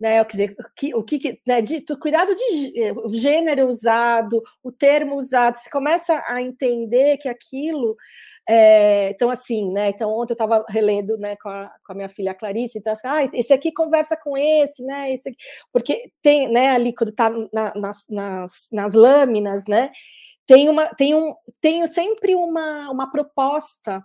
[0.00, 0.24] né?
[0.24, 4.72] Quer dizer, o que, o que né, de, cuidado de eh, o gênero usado, o
[4.72, 7.96] termo usado, você começa a entender que aquilo
[8.52, 9.90] é, então, assim, né?
[9.90, 13.06] Então, ontem eu estava relendo né, com, a, com a minha filha Clarice, então, assim,
[13.06, 15.12] ah, esse aqui conversa com esse, né?
[15.12, 15.38] Esse aqui,
[15.72, 19.92] porque tem, né, ali quando está na, nas, nas, nas lâminas, né?
[20.48, 24.04] Tem, uma, tem, um, tem sempre uma, uma proposta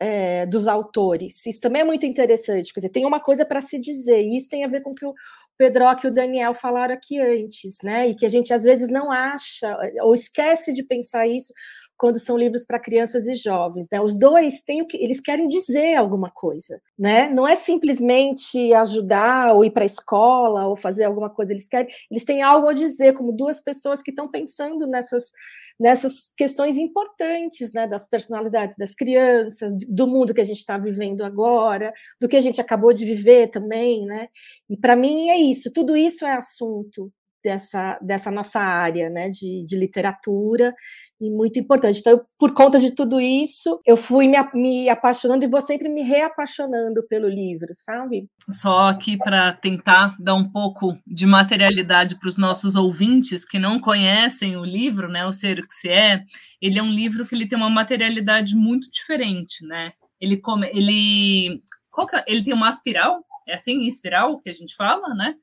[0.00, 1.44] é, dos autores.
[1.46, 2.72] Isso também é muito interessante.
[2.72, 4.94] Quer dizer, tem uma coisa para se dizer, e isso tem a ver com o
[4.94, 5.14] que o
[5.58, 8.08] Pedroca e o Daniel falaram aqui antes, né?
[8.08, 11.52] E que a gente às vezes não acha ou esquece de pensar isso
[12.00, 14.00] quando são livros para crianças e jovens, né?
[14.00, 17.28] Os dois têm o que eles querem dizer alguma coisa, né?
[17.28, 21.92] Não é simplesmente ajudar ou ir para a escola ou fazer alguma coisa, eles querem,
[22.10, 25.30] eles têm algo a dizer, como duas pessoas que estão pensando nessas
[25.78, 31.22] nessas questões importantes, né, das personalidades das crianças, do mundo que a gente está vivendo
[31.22, 34.28] agora, do que a gente acabou de viver também, né?
[34.70, 39.64] E para mim é isso, tudo isso é assunto dessa, dessa nossa área né, de,
[39.64, 40.74] de literatura
[41.20, 42.00] e muito importante.
[42.00, 46.02] Então, por conta de tudo isso, eu fui me, me apaixonando e vou sempre me
[46.02, 48.26] reapaixonando pelo livro, sabe?
[48.48, 53.78] Só aqui para tentar dar um pouco de materialidade para os nossos ouvintes que não
[53.78, 56.22] conhecem o livro, né, O Ser o que se é,
[56.60, 59.92] ele é um livro que ele tem uma materialidade muito diferente, né?
[60.20, 61.60] Ele come, ele
[62.14, 65.36] é, ele tem uma espiral é assim, em espiral que a gente fala, né?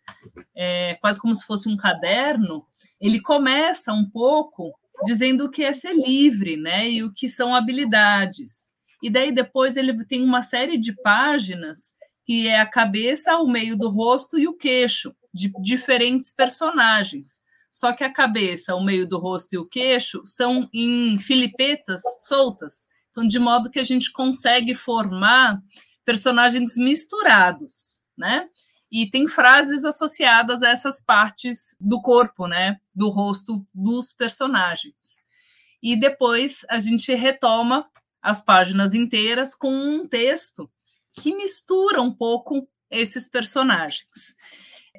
[0.55, 2.65] É, quase como se fosse um caderno.
[2.99, 4.73] Ele começa um pouco
[5.05, 6.89] dizendo o que é ser livre, né?
[6.89, 8.73] E o que são habilidades.
[9.01, 13.77] E daí depois ele tem uma série de páginas que é a cabeça, o meio
[13.77, 17.41] do rosto e o queixo de diferentes personagens.
[17.71, 22.87] Só que a cabeça, o meio do rosto e o queixo são em filipetas soltas.
[23.11, 25.61] Então, de modo que a gente consegue formar
[26.07, 28.47] personagens misturados, né?
[28.89, 32.79] E tem frases associadas a essas partes do corpo, né?
[32.95, 34.95] Do rosto dos personagens.
[35.83, 37.85] E depois a gente retoma
[38.21, 40.71] as páginas inteiras com um texto
[41.11, 44.33] que mistura um pouco esses personagens.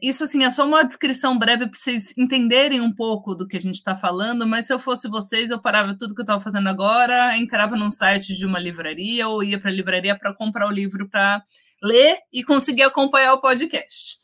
[0.02, 3.61] Isso, assim, é só uma descrição breve para vocês entenderem um pouco do que a
[3.61, 6.68] gente está falando, mas se eu fosse vocês, eu parava tudo que eu estava fazendo
[6.68, 10.72] agora, entrava num site de uma livraria ou ia para a livraria para comprar o
[10.72, 11.42] livro para
[11.82, 14.16] ler e conseguir acompanhar o podcast.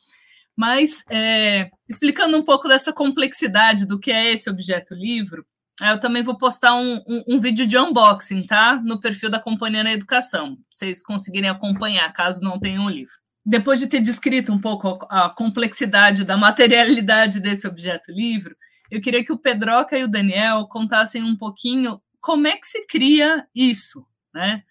[0.56, 5.44] Mas, é, explicando um pouco dessa complexidade do que é esse objeto livro,
[5.82, 8.80] eu também vou postar um, um, um, vídeo de unboxing, tá?
[8.84, 13.23] No perfil da Companhia na Educação, pra vocês conseguirem acompanhar, caso não tenham o livro
[13.44, 18.56] depois de ter descrito um pouco a complexidade da materialidade desse objeto livro,
[18.90, 22.86] eu queria que o Pedroca e o Daniel contassem um pouquinho como é que se
[22.86, 24.62] cria isso, né?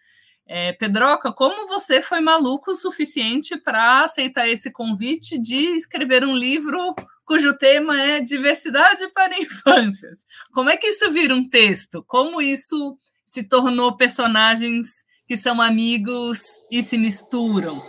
[0.46, 6.36] É, Pedroca, como você foi maluco o suficiente para aceitar esse convite de escrever um
[6.36, 6.94] livro
[7.26, 10.26] cujo tema é diversidade para infâncias?
[10.52, 12.04] Como é que isso vira um texto?
[12.08, 14.88] Como isso se tornou personagens
[15.28, 17.82] que são amigos e se misturam?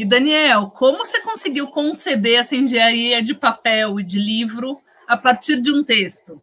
[0.00, 5.60] E Daniel, como você conseguiu conceber essa engenharia de papel e de livro a partir
[5.60, 6.40] de um texto?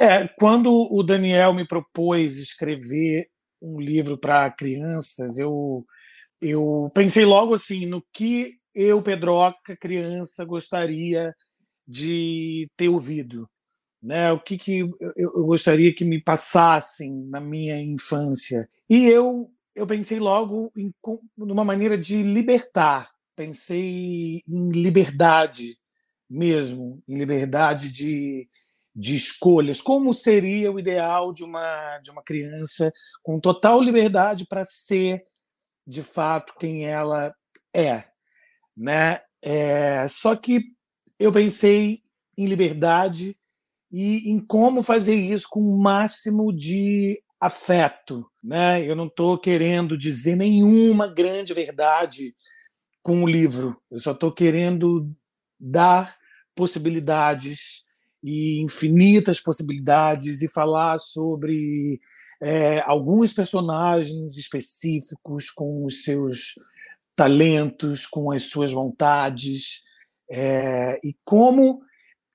[0.00, 3.28] É, quando o Daniel me propôs escrever
[3.60, 5.84] um livro para crianças, eu
[6.40, 11.34] eu pensei logo assim no que eu, Pedroca, criança, gostaria
[11.84, 13.50] de ter ouvido,
[14.00, 14.30] né?
[14.30, 18.68] O que que eu, eu gostaria que me passassem na minha infância.
[18.88, 20.92] E eu eu pensei logo em
[21.36, 25.78] numa maneira de libertar, pensei em liberdade
[26.28, 28.48] mesmo, em liberdade de,
[28.94, 29.80] de escolhas.
[29.80, 35.22] Como seria o ideal de uma, de uma criança com total liberdade para ser,
[35.86, 37.32] de fato, quem ela
[37.72, 38.04] é?
[38.76, 39.20] Né?
[39.40, 40.64] É, só que
[41.20, 42.02] eu pensei
[42.36, 43.36] em liberdade
[43.92, 48.28] e em como fazer isso com o máximo de afeto.
[48.42, 48.88] Né?
[48.88, 52.34] Eu não estou querendo dizer nenhuma grande verdade
[53.02, 55.10] com o livro, eu só estou querendo
[55.58, 56.16] dar
[56.54, 57.84] possibilidades
[58.22, 62.00] e infinitas possibilidades e falar sobre
[62.40, 66.54] é, alguns personagens específicos com os seus
[67.16, 69.82] talentos, com as suas vontades
[70.30, 71.80] é, e como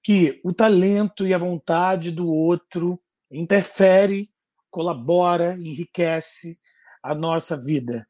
[0.04, 3.00] que o talento e a vontade do outro
[3.32, 4.33] interfere
[4.74, 6.58] colabora, enriquece
[7.04, 8.08] a nossa vida,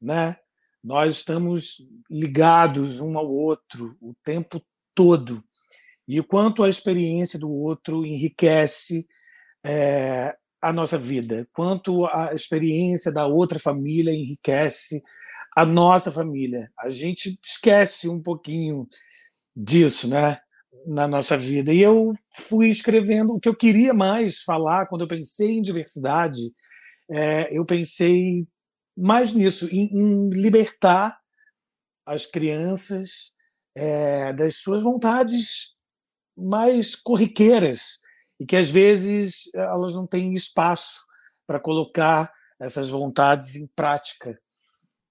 [0.00, 0.36] né?
[0.82, 4.62] Nós estamos ligados um ao outro o tempo
[4.94, 5.42] todo
[6.06, 9.08] e o quanto a experiência do outro enriquece
[9.64, 15.02] é, a nossa vida, quanto a experiência da outra família enriquece
[15.56, 16.70] a nossa família.
[16.78, 18.86] A gente esquece um pouquinho
[19.56, 20.38] disso, né?
[20.86, 21.72] Na nossa vida.
[21.72, 26.52] E eu fui escrevendo o que eu queria mais falar quando eu pensei em diversidade.
[27.10, 28.46] É, eu pensei
[28.96, 31.18] mais nisso, em, em libertar
[32.06, 33.32] as crianças
[33.76, 35.74] é, das suas vontades
[36.36, 37.98] mais corriqueiras
[38.38, 41.04] e que às vezes elas não têm espaço
[41.46, 44.38] para colocar essas vontades em prática.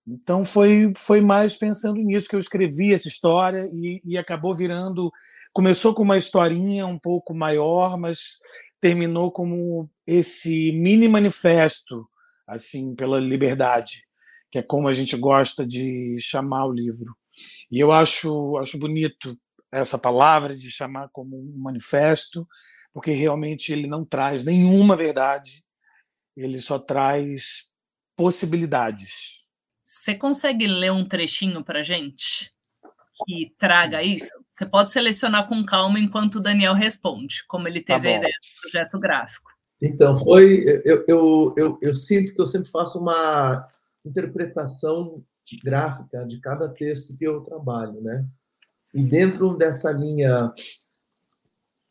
[0.08, 5.10] Então foi foi mais pensando nisso que eu escrevi essa história e, e acabou virando
[5.54, 8.38] começou com uma historinha um pouco maior, mas
[8.82, 12.06] terminou como esse mini manifesto
[12.46, 14.04] assim pela liberdade,
[14.52, 17.16] que é como a gente gosta de chamar o livro.
[17.72, 19.38] E eu acho acho bonito
[19.72, 22.46] essa palavra de chamar como um manifesto,
[22.94, 25.64] porque realmente ele não traz nenhuma verdade,
[26.36, 27.72] ele só traz
[28.18, 29.43] possibilidades
[29.94, 32.52] você consegue ler um trechinho para gente
[33.26, 34.34] que traga isso?
[34.52, 38.34] Você pode selecionar com calma enquanto o Daniel responde, como ele teve tá a ideia
[38.34, 39.52] do projeto gráfico.
[39.80, 40.82] Então, foi.
[40.84, 43.70] Eu, eu, eu, eu, sinto que eu sempre faço uma
[44.04, 45.24] interpretação
[45.64, 48.26] gráfica de cada texto que eu trabalho, né?
[48.94, 50.54] E dentro dessa linha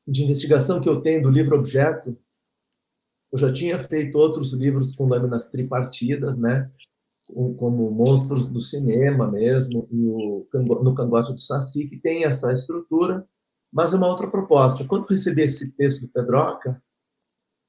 [0.07, 2.17] de investigação que eu tenho do livro objeto,
[3.31, 6.71] eu já tinha feito outros livros com lâminas tripartidas, né?
[7.27, 10.47] Como Monstros do Cinema mesmo, e o,
[10.83, 13.27] no Cangote do Saci, que tem essa estrutura,
[13.73, 14.85] mas é uma outra proposta.
[14.85, 16.83] Quando recebi esse texto do Pedroca,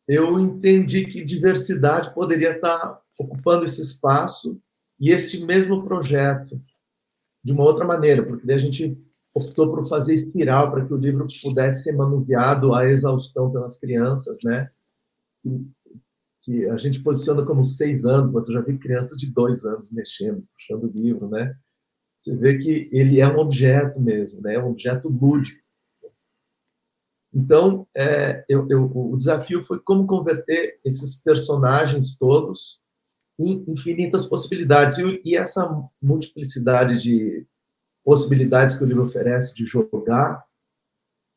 [0.08, 4.60] eu entendi que diversidade poderia estar ocupando esse espaço
[5.00, 6.62] e este mesmo projeto
[7.44, 8.98] de uma outra maneira, porque daí a gente
[9.34, 14.38] optou por fazer espiral para que o livro pudesse ser manuseado à exaustão pelas crianças,
[14.44, 14.70] né?
[16.44, 19.92] Que a gente posiciona como seis anos, mas eu já vi crianças de dois anos
[19.92, 21.56] mexendo, puxando o livro, né?
[22.18, 24.56] Você vê que ele é um objeto mesmo, né?
[24.56, 25.62] É um objeto lúdico.
[27.34, 32.82] Então, é, eu, eu, o desafio foi como converter esses personagens todos
[33.40, 34.98] em infinitas possibilidades.
[34.98, 35.68] E, e essa
[36.02, 37.48] multiplicidade de
[38.04, 40.46] possibilidades que o livro oferece de jogar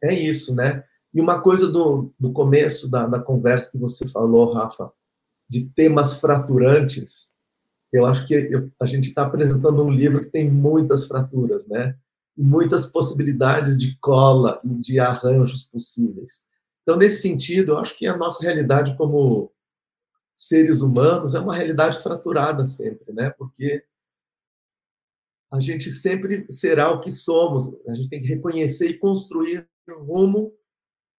[0.03, 0.85] é isso, né?
[1.15, 4.93] E uma coisa do, do começo da, da conversa que você falou, Rafa,
[5.49, 7.33] de temas fraturantes,
[7.93, 11.97] eu acho que eu, a gente está apresentando um livro que tem muitas fraturas, né?
[12.37, 16.49] Muitas possibilidades de cola e de arranjos possíveis.
[16.83, 19.53] Então, nesse sentido, eu acho que a nossa realidade como
[20.35, 23.31] seres humanos é uma realidade fraturada sempre, né?
[23.31, 23.83] Porque
[25.51, 27.75] a gente sempre será o que somos.
[27.89, 30.53] A gente tem que reconhecer e construir rumo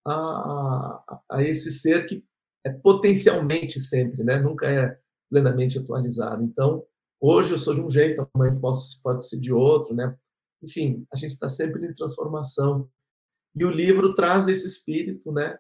[0.05, 2.23] a, a, a esse ser que
[2.67, 4.38] é potencialmente sempre, né?
[4.38, 4.97] Nunca é
[5.30, 6.43] plenamente atualizado.
[6.43, 6.84] Então,
[7.19, 10.15] hoje eu sou de um jeito, amanhã posso, pode ser de outro, né?
[10.62, 12.89] Enfim, a gente está sempre em transformação.
[13.56, 15.58] E o livro traz esse espírito, né?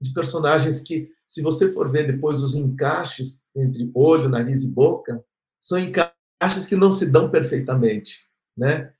[0.00, 5.24] De personagens que, se você for ver depois os encaixes entre olho, nariz e boca,
[5.60, 8.16] são encaixes que não se dão perfeitamente,
[8.56, 8.92] né?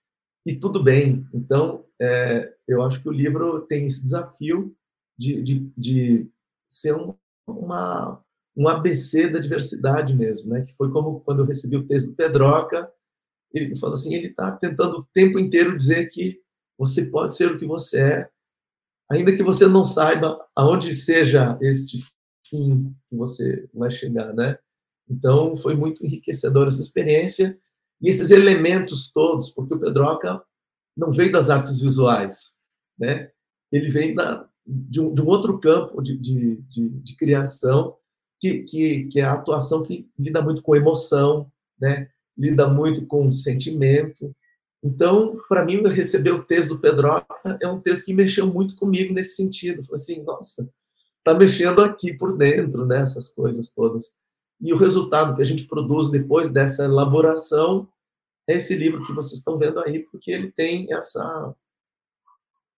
[0.46, 1.26] E tudo bem.
[1.34, 4.76] Então, é, eu acho que o livro tem esse desafio
[5.18, 6.30] de, de, de
[6.68, 7.14] ser um,
[7.46, 8.22] uma,
[8.56, 10.62] um ABC da diversidade mesmo, né?
[10.62, 12.90] Que foi como quando eu recebi o texto do Pedroca,
[13.52, 16.40] ele falou assim, ele está tentando o tempo inteiro dizer que
[16.78, 18.30] você pode ser o que você é,
[19.10, 21.98] ainda que você não saiba aonde seja este
[22.48, 24.58] fim que você vai chegar, né?
[25.08, 27.58] Então, foi muito enriquecedora essa experiência
[28.00, 30.42] e esses elementos todos, porque o Pedroca
[30.96, 32.58] não veio das artes visuais,
[32.98, 33.30] né?
[33.70, 37.96] Ele vem da, de um, de um outro campo de, de, de, de criação,
[38.40, 42.08] que, que, que, é a atuação que lida muito com emoção, né?
[42.36, 44.34] lida muito com sentimento.
[44.82, 49.14] Então, para mim, receber o texto do Pedroca é um texto que mexeu muito comigo
[49.14, 49.84] nesse sentido.
[49.84, 50.68] Falei assim, nossa,
[51.18, 53.04] está mexendo aqui por dentro, né?
[53.36, 54.20] coisas todas.
[54.60, 57.88] E o resultado que a gente produz depois dessa elaboração
[58.48, 61.54] é esse livro que vocês estão vendo aí, porque ele tem essa,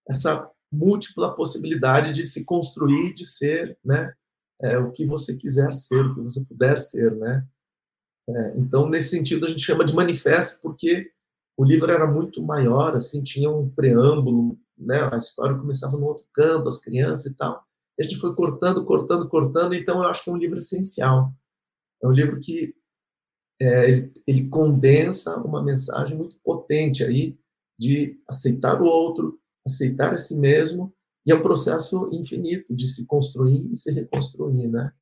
[0.09, 4.13] essa múltipla possibilidade de se construir, de ser, né,
[4.61, 7.47] é, o que você quiser ser, o que você puder ser, né.
[8.29, 11.11] É, então, nesse sentido, a gente chama de manifesto porque
[11.57, 16.25] o livro era muito maior, assim, tinha um preâmbulo, né, a história começava no outro
[16.33, 17.65] canto, as crianças e tal.
[17.99, 21.33] A gente foi cortando, cortando, cortando, então eu acho que é um livro essencial.
[22.03, 22.75] É um livro que
[23.61, 27.39] é, ele, ele condensa uma mensagem muito potente aí
[27.79, 30.93] de aceitar o outro, aceitar a si mesmo,
[31.27, 34.93] e é um processo infinito de se construir e se reconstruir, né?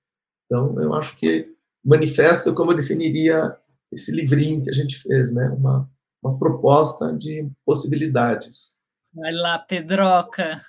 [0.46, 1.48] Então, eu acho que
[1.84, 3.56] manifesto, como eu definiria
[3.90, 5.48] esse livrinho que a gente fez, né?
[5.48, 5.90] Uma,
[6.22, 8.76] uma proposta de possibilidades.
[9.12, 10.62] Vai lá, Pedroca.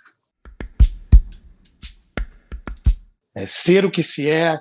[3.35, 4.59] É, ser o que se é,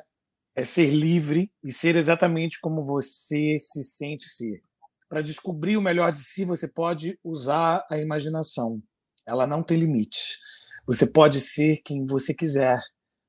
[0.55, 4.63] é ser livre e ser exatamente como você se sente ser.
[5.09, 8.83] Para descobrir o melhor de si, você pode usar a imaginação.
[9.27, 10.39] Ela não tem limite.
[10.87, 12.81] Você pode ser quem você quiser.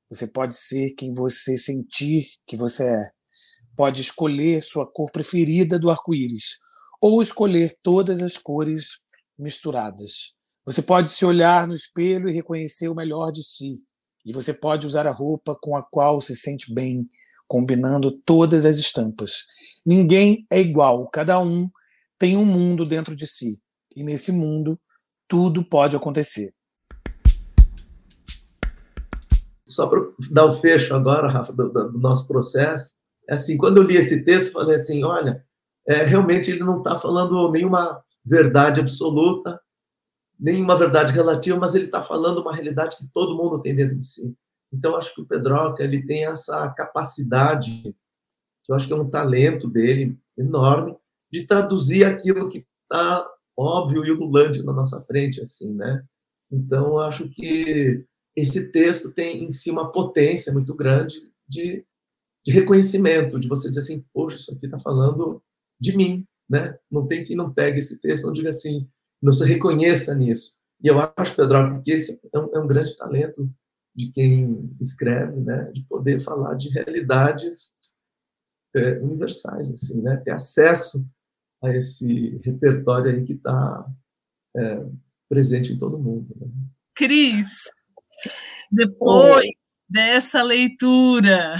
[0.08, 3.10] Você pode ser quem você sentir que você é.
[3.76, 6.58] Pode escolher sua cor preferida do arco-íris
[7.00, 9.00] ou escolher todas as cores
[9.38, 10.34] misturadas.
[10.64, 13.82] Você pode se olhar no espelho e reconhecer o melhor de si.
[14.24, 17.06] E você pode usar a roupa com a qual se sente bem,
[17.46, 19.44] combinando todas as estampas.
[19.84, 21.68] Ninguém é igual, cada um
[22.18, 23.60] tem um mundo dentro de si.
[23.94, 24.80] E nesse mundo,
[25.34, 26.54] tudo pode acontecer.
[29.66, 32.92] Só para dar o fecho agora, Rafa, do, do, nosso processo,
[33.28, 35.44] é assim, quando eu li esse texto, falei assim, olha,
[35.88, 39.60] é, realmente ele não está falando nenhuma verdade absoluta,
[40.38, 44.06] nenhuma verdade relativa, mas ele está falando uma realidade que todo mundo tem dentro de
[44.06, 44.36] si.
[44.72, 47.82] Então, acho que o Pedroca ele tem essa capacidade,
[48.62, 50.96] que eu acho que é um talento dele enorme,
[51.28, 56.02] de traduzir aquilo que está óbvio e ululante na nossa frente, assim, né?
[56.50, 58.04] Então, acho que
[58.36, 61.16] esse texto tem em si uma potência muito grande
[61.48, 61.84] de,
[62.44, 65.42] de reconhecimento, de você dizer assim, poxa, isso aqui está falando
[65.80, 66.76] de mim, né?
[66.90, 68.88] Não tem que não pegue esse texto, não diga assim,
[69.22, 70.56] não se reconheça nisso.
[70.82, 73.50] E eu acho, Pedro, que esse é um, é um grande talento
[73.94, 75.70] de quem escreve, né?
[75.72, 77.72] De poder falar de realidades
[78.74, 80.16] é, universais, assim, né?
[80.18, 81.06] Ter acesso
[81.64, 83.86] a esse repertório aí que está
[84.56, 84.84] é,
[85.28, 86.34] presente em todo mundo.
[86.40, 86.48] Né?
[86.94, 87.48] Cris,
[88.70, 89.50] depois
[89.88, 91.54] dessa leitura,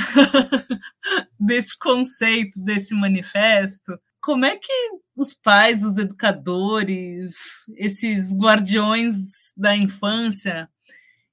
[1.38, 4.72] desse conceito, desse manifesto, como é que
[5.16, 7.36] os pais, os educadores,
[7.76, 10.68] esses guardiões da infância,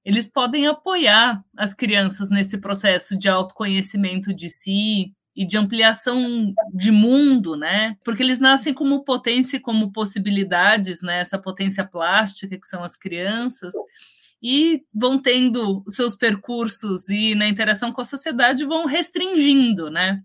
[0.04, 6.92] eles podem apoiar as crianças nesse processo de autoconhecimento de si e de ampliação de
[6.92, 7.96] mundo, né?
[8.04, 11.20] Porque eles nascem como potência e como possibilidades, né?
[11.20, 13.74] Essa potência plástica que são as crianças
[14.44, 20.22] e vão tendo seus percursos e na interação com a sociedade vão restringindo, né?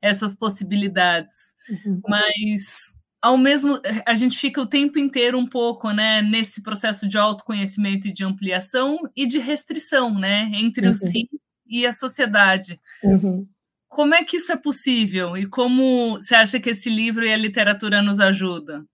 [0.00, 1.54] Essas possibilidades.
[1.68, 2.00] Uhum.
[2.08, 7.18] Mas ao mesmo a gente fica o tempo inteiro um pouco, né, nesse processo de
[7.18, 10.92] autoconhecimento e de ampliação e de restrição, né, entre uhum.
[10.92, 11.28] o si
[11.66, 12.80] e a sociedade.
[13.02, 13.42] Uhum.
[13.88, 17.36] Como é que isso é possível e como você acha que esse livro e a
[17.36, 18.84] literatura nos ajudam?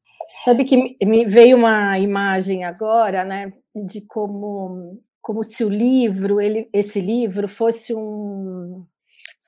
[0.45, 6.69] Sabe que me veio uma imagem agora, né, de como como se o livro, ele,
[6.71, 8.85] esse livro fosse um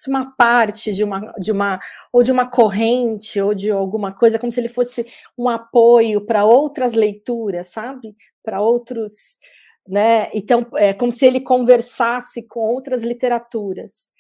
[0.09, 1.81] uma parte de uma de uma
[2.13, 5.07] ou de uma corrente ou de alguma coisa, como se ele fosse
[5.39, 8.15] um apoio para outras leituras, sabe?
[8.43, 9.39] Para outros,
[9.89, 10.31] né?
[10.35, 14.13] Então, é como se ele conversasse com outras literaturas.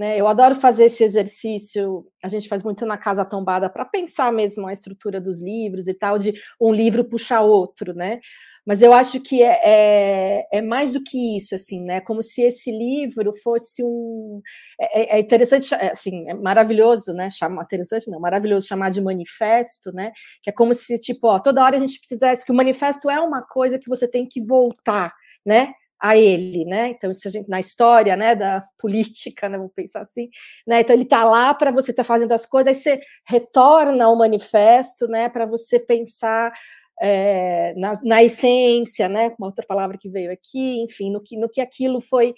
[0.00, 0.16] Né?
[0.18, 4.66] Eu adoro fazer esse exercício, a gente faz muito na Casa Tombada para pensar mesmo
[4.66, 8.18] a estrutura dos livros e tal, de um livro puxar outro, né?
[8.66, 12.00] Mas eu acho que é, é, é, mais do que isso, assim, né?
[12.00, 14.40] Como se esse livro fosse um.
[14.80, 17.28] É, é, é interessante, é, assim, é maravilhoso, né?
[17.28, 20.12] Chama, interessante, não, maravilhoso chamar de manifesto, né?
[20.42, 23.20] Que é como se, tipo, ó, toda hora a gente precisasse que o manifesto é
[23.20, 25.12] uma coisa que você tem que voltar,
[25.44, 25.74] né?
[26.00, 26.88] A ele, né?
[26.88, 30.28] Então, se a gente na história, né, da política, né, vamos pensar assim,
[30.66, 30.80] né?
[30.80, 34.16] Então ele está lá para você estar tá fazendo as coisas, aí você retorna ao
[34.16, 36.52] manifesto, né, para você pensar
[37.00, 39.34] é, na, na, essência, né?
[39.38, 42.34] Uma outra palavra que veio aqui, enfim, no que no que aquilo foi,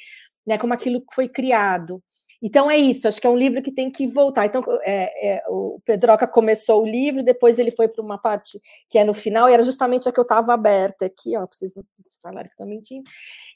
[0.47, 0.59] né?
[0.59, 2.03] Como aquilo foi criado.
[2.43, 4.47] Então é isso, acho que é um livro que tem que voltar.
[4.47, 8.99] Então, é, é, o Pedroca começou o livro, depois ele foi para uma parte que
[8.99, 11.73] é no final, e era justamente a que eu estava aberta aqui, ó, para vocês
[11.75, 11.85] não
[12.21, 13.09] falarem que estou mentindo.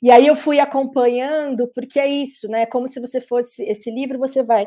[0.02, 2.66] E aí eu fui acompanhando, porque é isso, né?
[2.66, 3.64] Como se você fosse.
[3.64, 4.66] Esse livro você vai.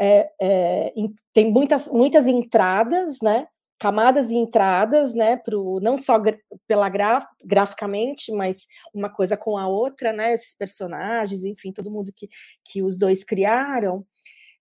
[0.00, 0.92] É, é,
[1.32, 3.46] tem muitas, muitas entradas, né?
[3.78, 6.20] Camadas e entradas, né, pro, não só
[6.66, 12.12] pela graf, graficamente, mas uma coisa com a outra, né, esses personagens, enfim, todo mundo
[12.14, 12.28] que,
[12.64, 14.06] que os dois criaram.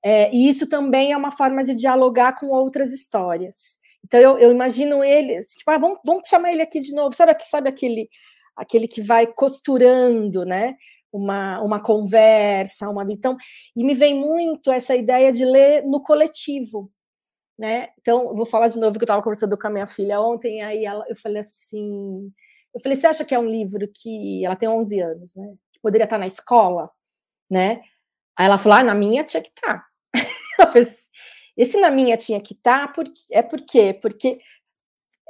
[0.03, 3.79] É, e isso também é uma forma de dialogar com outras histórias.
[4.03, 7.35] Então eu, eu imagino eles, tipo, ah, vamos, vamos chamar ele aqui de novo, sabe,
[7.45, 8.09] sabe aquele,
[8.55, 10.75] aquele que vai costurando, né?
[11.11, 13.05] Uma, uma conversa, uma.
[13.09, 13.37] Então,
[13.75, 16.89] e me vem muito essa ideia de ler no coletivo,
[17.57, 17.89] né?
[17.99, 20.85] Então, vou falar de novo que eu estava conversando com a minha filha ontem, aí
[20.85, 22.31] ela, eu falei assim,
[22.73, 25.55] eu falei, você acha que é um livro que ela tem 11 anos, né?
[25.71, 26.89] Que poderia estar na escola,
[27.49, 27.81] né?
[28.37, 29.85] Aí ela falou, ah, na minha tinha que estar.
[30.75, 31.07] Assim,
[31.57, 33.93] Esse na minha tinha que estar, tá, é por quê?
[34.01, 34.39] Porque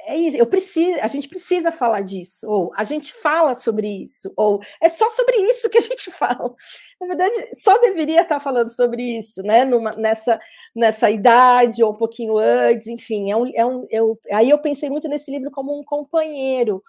[0.06, 4.32] é isso, eu preciso, a gente precisa falar disso, ou a gente fala sobre isso,
[4.36, 6.54] ou é só sobre isso que a gente fala.
[7.00, 9.64] Na verdade, só deveria estar falando sobre isso, né?
[9.66, 10.40] Numa, nessa,
[10.76, 13.32] nessa idade, ou um pouquinho antes, enfim.
[13.32, 16.84] É um, é um, eu, aí eu pensei muito nesse livro como um companheiro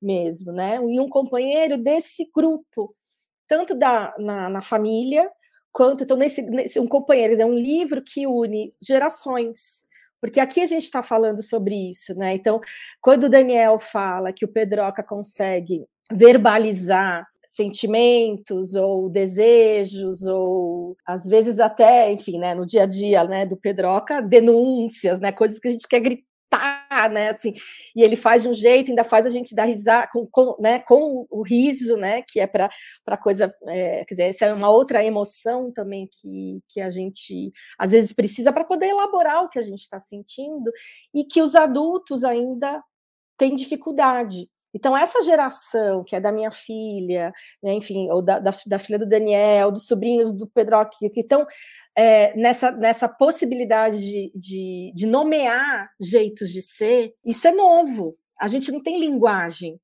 [0.00, 0.76] mesmo, né?
[0.76, 2.88] E um companheiro desse grupo,
[3.48, 5.30] tanto da, na, na família,
[5.72, 9.84] quanto então nesse, nesse um companheiro, é um livro que une gerações
[10.22, 12.32] porque aqui a gente está falando sobre isso, né?
[12.32, 12.60] Então,
[13.00, 21.58] quando o Daniel fala que o Pedroca consegue verbalizar sentimentos ou desejos ou às vezes
[21.58, 25.70] até, enfim, né, no dia a dia, né, do Pedroca, denúncias, né, coisas que a
[25.72, 26.31] gente quer gritar
[27.10, 27.54] né, assim,
[27.94, 30.80] e ele faz de um jeito, ainda faz a gente dar risada com, com, né,
[30.80, 32.70] com o riso, né, que é para
[33.20, 37.92] coisa, é, quer dizer, essa é uma outra emoção também que, que a gente às
[37.92, 40.70] vezes precisa para poder elaborar o que a gente está sentindo
[41.14, 42.82] e que os adultos ainda
[43.36, 44.48] têm dificuldade.
[44.74, 48.98] Então, essa geração, que é da minha filha, né, enfim, ou da, da, da, filha
[48.98, 51.46] do Daniel, dos sobrinhos do Pedro, que estão
[51.96, 58.14] é, nessa, nessa possibilidade de, de, de nomear jeitos de ser, isso é novo.
[58.40, 59.78] A gente não tem linguagem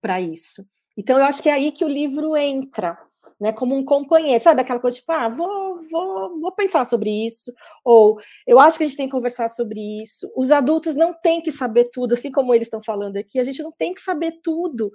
[0.00, 0.64] para isso.
[0.96, 2.98] Então, eu acho que é aí que o livro entra,
[3.40, 7.52] né, como um companheiro, sabe aquela coisa tipo, ah, vou, vou, vou pensar sobre isso,
[7.84, 10.30] ou eu acho que a gente tem que conversar sobre isso.
[10.36, 13.62] Os adultos não têm que saber tudo, assim como eles estão falando aqui, a gente
[13.62, 14.90] não tem que saber tudo.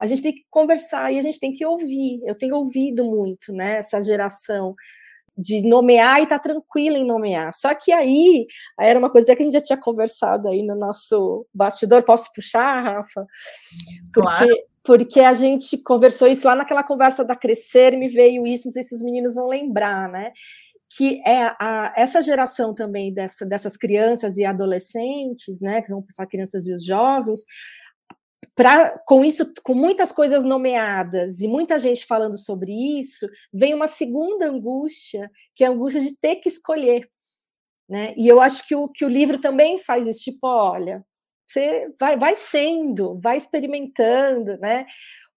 [0.00, 2.20] A gente tem que conversar e a gente tem que ouvir.
[2.24, 4.74] Eu tenho ouvido muito, né, essa geração
[5.38, 7.54] de nomear e tá tranquila em nomear.
[7.54, 8.46] Só que aí,
[8.78, 12.02] era uma coisa que a gente já tinha conversado aí no nosso bastidor.
[12.02, 13.24] Posso puxar, Rafa?
[14.12, 14.56] Porque, claro.
[14.88, 18.82] Porque a gente conversou isso lá naquela conversa da Crescer, me veio isso, não sei
[18.82, 20.32] se os meninos vão lembrar, né?
[20.96, 25.82] Que é a, essa geração também dessa, dessas crianças e adolescentes, né?
[25.82, 27.40] Que vão pensar crianças e os jovens,
[28.56, 33.86] Pra, com isso, com muitas coisas nomeadas e muita gente falando sobre isso, vem uma
[33.86, 37.06] segunda angústia, que é a angústia de ter que escolher.
[37.88, 38.14] Né?
[38.16, 41.04] E eu acho que o, que o livro também faz isso, tipo, olha,
[41.48, 44.86] você vai, vai sendo, vai experimentando, né?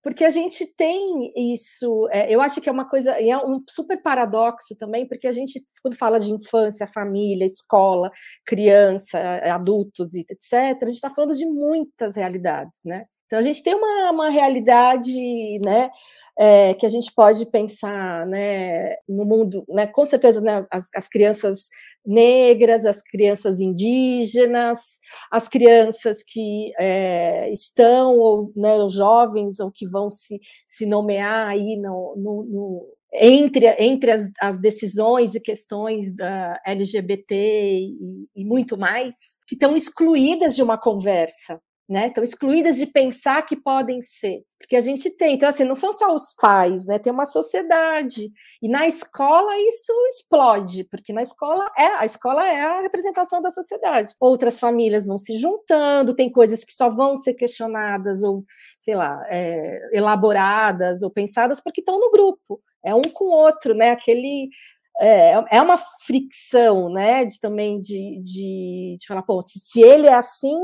[0.03, 4.01] porque a gente tem isso, é, eu acho que é uma coisa, é um super
[4.01, 8.11] paradoxo também, porque a gente, quando fala de infância, família, escola,
[8.45, 9.19] criança,
[9.53, 13.05] adultos, etc., a gente está falando de muitas realidades, né?
[13.31, 15.89] Então a gente tem uma, uma realidade, né,
[16.37, 21.07] é, que a gente pode pensar, né, no mundo, né, com certeza, né, as, as
[21.07, 21.69] crianças
[22.05, 24.99] negras, as crianças indígenas,
[25.31, 31.47] as crianças que é, estão ou né, os jovens ou que vão se, se nomear
[31.47, 38.43] aí no, no, no entre, entre as, as, decisões e questões da LGBT e, e
[38.43, 39.15] muito mais,
[39.47, 41.61] que estão excluídas de uma conversa,
[41.91, 42.07] né?
[42.07, 45.35] Estão excluídas de pensar que podem ser, porque a gente tem.
[45.35, 46.97] Então, assim, não são só os pais, né?
[46.97, 48.31] Tem uma sociedade
[48.61, 53.49] e na escola isso explode, porque na escola é a escola é a representação da
[53.49, 54.15] sociedade.
[54.21, 58.41] Outras famílias vão se juntando, tem coisas que só vão ser questionadas ou,
[58.79, 62.61] sei lá, é, elaboradas ou pensadas porque estão no grupo.
[62.85, 63.91] É um com o outro, né?
[63.91, 64.49] Aquele
[64.97, 67.25] é, é uma fricção, né?
[67.25, 70.57] De também de, de, de falar, pô, se, se ele é assim,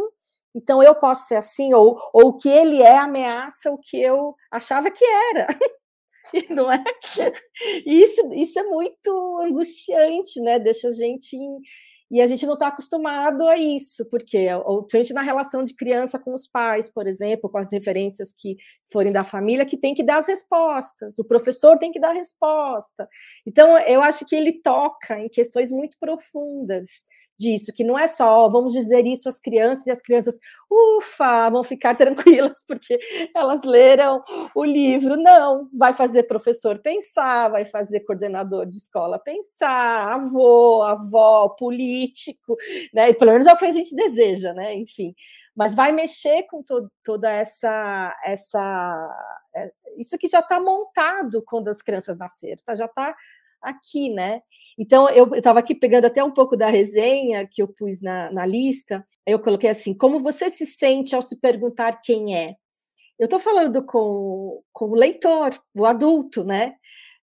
[0.56, 4.90] então eu posso ser assim, ou, ou que ele é ameaça o que eu achava
[4.92, 5.48] que era.
[6.34, 6.84] E não é?
[7.86, 10.60] Isso, isso é muito angustiante, né?
[10.60, 11.38] Deixa a gente.
[12.10, 16.18] E a gente não está acostumado a isso, porque a gente na relação de criança
[16.18, 18.56] com os pais, por exemplo, com as referências que
[18.92, 22.14] forem da família, que tem que dar as respostas, o professor tem que dar a
[22.14, 23.10] resposta.
[23.46, 27.06] Então, eu acho que ele toca em questões muito profundas
[27.38, 31.64] disso, que não é só vamos dizer isso às crianças e as crianças, ufa, vão
[31.64, 33.00] ficar tranquilas porque
[33.36, 34.24] elas leram
[34.56, 35.16] o livro.
[35.16, 42.56] Não, vai fazer professor pensar, vai fazer coordenador de escola pensar, avô, avó, político,
[42.94, 43.10] né?
[43.10, 44.74] E pelo menos é o que a gente deseja, né?
[44.76, 45.14] Enfim,
[45.56, 49.10] mas vai mexer com to toda essa essa
[49.56, 52.76] é, isso que já está montado quando as crianças nasceram, tá?
[52.76, 53.16] já está
[53.62, 54.42] aqui, né?
[54.78, 58.46] Então, eu estava aqui pegando até um pouco da resenha que eu pus na, na
[58.46, 62.56] lista, eu coloquei assim: como você se sente ao se perguntar quem é?
[63.18, 66.76] Eu estou falando com, com o leitor, o adulto, né?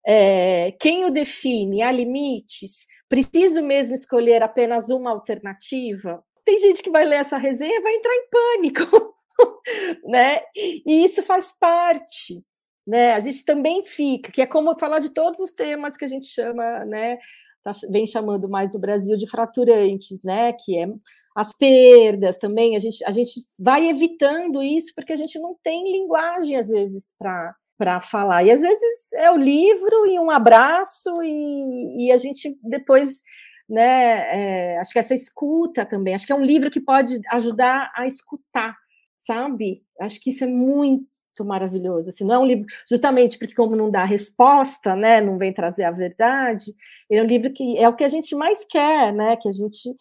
[0.07, 1.83] É, quem o define?
[1.83, 2.87] Há limites?
[3.09, 6.25] Preciso mesmo escolher apenas uma alternativa?
[6.45, 9.15] Tem gente que vai ler essa resenha e vai entrar em pânico,
[10.05, 10.41] né?
[10.57, 12.45] E isso faz parte
[12.87, 13.15] né?
[13.15, 16.27] A gente também fica, que é como falar de todos os temas que a gente
[16.27, 17.19] chama, né?
[17.65, 20.53] tá, vem chamando mais no Brasil de fraturantes, né?
[20.53, 20.87] Que é
[21.35, 22.77] as perdas também.
[22.77, 27.15] A gente, a gente vai evitando isso porque a gente não tem linguagem, às vezes,
[27.19, 28.45] para para falar.
[28.45, 33.21] E às vezes é o livro e um abraço, e, e a gente depois,
[33.69, 34.75] né?
[34.77, 38.07] É, acho que essa escuta também, acho que é um livro que pode ajudar a
[38.07, 38.77] escutar,
[39.19, 39.83] sabe?
[40.01, 41.05] Acho que isso é muito
[41.43, 42.11] maravilhoso.
[42.11, 45.23] Assim, não é um livro, justamente porque, como não dá resposta, né?
[45.23, 46.75] Não vem trazer a verdade,
[47.09, 49.37] ele é um livro que é o que a gente mais quer, né?
[49.37, 49.97] Que a gente.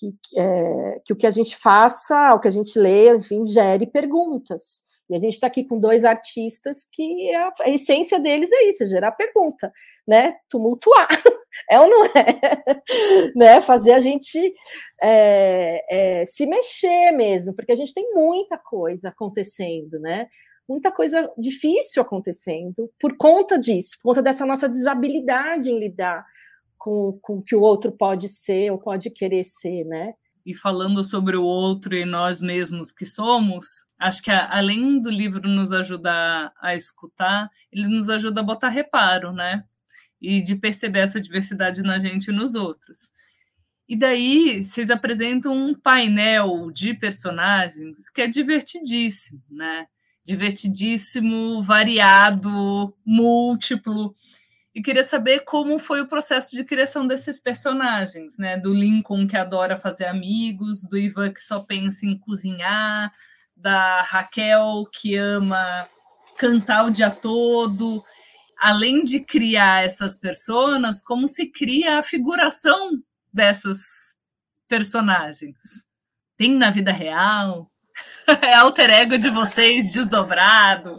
[0.00, 3.86] Que, é, que o que a gente faça, o que a gente lê, enfim, gere
[3.86, 4.82] perguntas.
[5.12, 8.82] E a gente está aqui com dois artistas que a, a, essência deles é isso,
[8.82, 9.70] é gerar pergunta,
[10.08, 10.36] né?
[10.48, 11.06] Tumultuar,
[11.70, 12.10] é ou não é?
[13.36, 13.60] né?
[13.60, 14.54] Fazer a gente
[15.02, 20.28] é, é, se mexer mesmo, porque a gente tem muita coisa acontecendo, né?
[20.68, 26.24] Muita coisa difícil acontecendo por conta disso, por conta dessa nossa desabilidade em lidar
[26.78, 30.14] com, com o que o outro pode ser ou pode querer ser, né?
[30.44, 35.48] e falando sobre o outro e nós mesmos que somos, acho que além do livro
[35.48, 39.64] nos ajudar a escutar, ele nos ajuda a botar reparo, né?
[40.20, 43.12] E de perceber essa diversidade na gente e nos outros.
[43.88, 49.86] E daí vocês apresentam um painel de personagens que é divertidíssimo, né?
[50.24, 54.14] Divertidíssimo, variado, múltiplo
[54.74, 58.56] e queria saber como foi o processo de criação desses personagens, né?
[58.56, 63.12] Do Lincoln que adora fazer amigos, do Ivan que só pensa em cozinhar,
[63.54, 65.86] da Raquel que ama
[66.38, 68.02] cantar o dia todo.
[68.58, 72.92] Além de criar essas personas, como se cria a figuração
[73.32, 73.80] dessas
[74.68, 75.84] personagens?
[76.36, 77.71] Tem na vida real?
[78.40, 80.96] É alter ego de vocês desdobrado?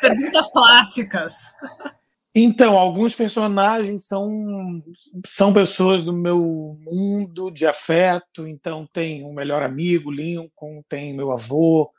[0.00, 1.54] Perguntas clássicas.
[2.34, 4.82] Então, alguns personagens são,
[5.26, 8.46] são pessoas do meu mundo de afeto.
[8.46, 11.90] Então, tem o um melhor amigo, Lincoln, tem meu avô,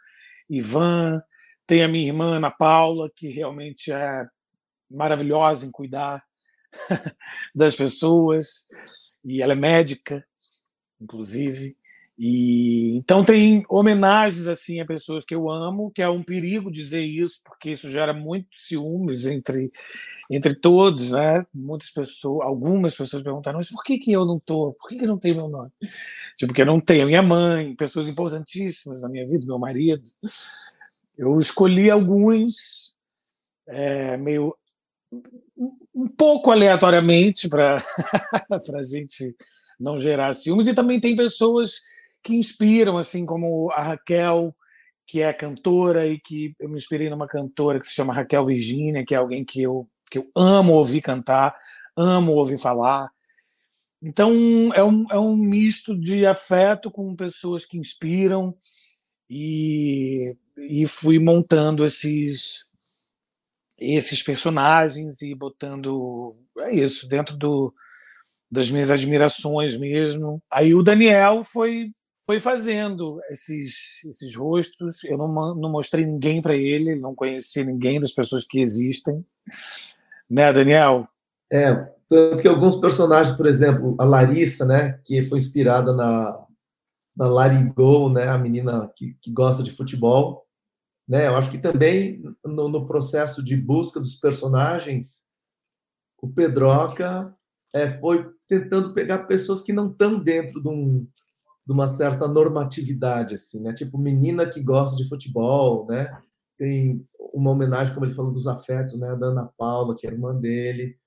[0.49, 1.21] Ivan,
[1.65, 4.25] tem a minha irmã, Ana Paula, que realmente é
[4.89, 6.23] maravilhosa em cuidar
[7.53, 8.67] das pessoas,
[9.23, 10.25] e ela é médica,
[10.99, 11.76] inclusive.
[12.18, 17.01] E então tem homenagens assim a pessoas que eu amo, que é um perigo dizer
[17.01, 19.72] isso, porque isso gera muito ciúmes entre
[20.30, 21.45] entre todos, né?
[21.53, 24.74] Muitas pessoas, algumas pessoas perguntaram, mas por que que eu não tô?
[24.74, 25.72] Por que que não tem meu nome?
[26.38, 30.09] Tipo, porque eu não tenho minha mãe, pessoas importantíssimas na minha vida, meu marido.
[31.15, 32.95] Eu escolhi alguns
[33.68, 34.55] é, meio
[35.95, 37.78] um pouco aleatoriamente para
[38.74, 39.36] a gente
[39.80, 41.82] não gerar ciúmes e também tem pessoas
[42.24, 44.55] que inspiram, assim como a Raquel,
[45.07, 49.05] que é cantora e que eu me inspirei numa cantora que se chama Raquel Virginia,
[49.05, 51.55] que é alguém que eu, que eu amo ouvir cantar,
[51.95, 53.09] amo ouvir falar.
[54.01, 58.55] Então é um, é um misto de afeto com pessoas que inspiram
[59.30, 62.68] e, e fui montando esses
[63.80, 67.72] esses personagens e botando é isso dentro do,
[68.49, 70.41] das minhas admirações mesmo.
[70.51, 71.91] Aí o Daniel foi
[72.28, 75.01] foi fazendo esses, esses rostos.
[75.05, 79.25] Eu não, não mostrei ninguém para ele, não conheci ninguém das pessoas que existem.
[80.30, 81.07] Né, Daniel?
[81.49, 81.73] É,
[82.09, 86.45] tanto que alguns personagens, por exemplo, a Larissa, né, que foi inspirada na,
[87.15, 90.45] na Larigol, né, a menina que, que gosta de futebol,
[91.07, 95.25] né, eu acho que também no, no processo de busca dos personagens,
[96.21, 97.34] o Pedroca
[97.73, 101.07] é, foi tentando pegar pessoas que não estão dentro de um,
[101.68, 103.74] de uma certa normatividade, assim, né?
[103.74, 106.18] Tipo, menina que gosta de futebol, né?
[106.57, 109.13] Tem uma homenagem, como ele falou, dos afetos, né?
[109.18, 110.97] Da Ana Paula, que é irmã dele.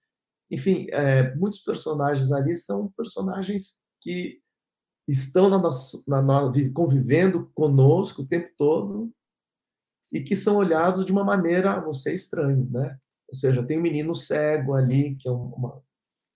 [0.51, 4.39] Enfim, é, muitos personagens ali são personagens que
[5.09, 9.11] estão na nossa, na, na, convivendo conosco o tempo todo
[10.13, 12.99] e que são olhados de uma maneira, você estranho, né?
[13.29, 15.83] Ou seja, tem um menino cego ali, que é uma,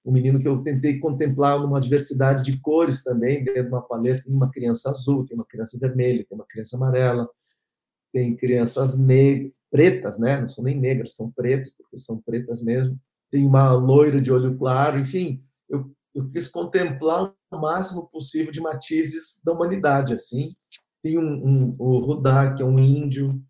[0.04, 4.24] um menino que eu tentei contemplar numa diversidade de cores também, dentro de uma paleta,
[4.24, 7.28] tem uma criança azul, tem uma criança vermelha, tem uma criança amarela,
[8.12, 8.96] tem crianças
[9.70, 10.40] pretas, né?
[10.40, 13.00] Não são nem negras, são pretas, porque são pretas mesmo.
[13.30, 18.60] Tem uma loira de olho claro, enfim, eu, eu quis contemplar o máximo possível de
[18.60, 20.54] matizes da humanidade, assim.
[21.02, 23.42] Tem um, um, o Rudá, que é um índio,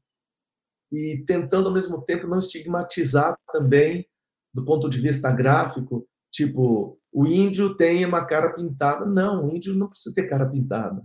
[0.91, 4.07] e tentando ao mesmo tempo não estigmatizar também,
[4.53, 9.07] do ponto de vista gráfico, Tipo, o índio tem uma cara pintada.
[9.07, 11.01] Não, o índio não precisa ter cara pintada.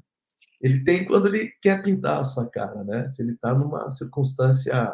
[0.59, 3.07] Ele tem quando ele quer pintar a sua cara, né?
[3.07, 4.91] Se ele está numa circunstância,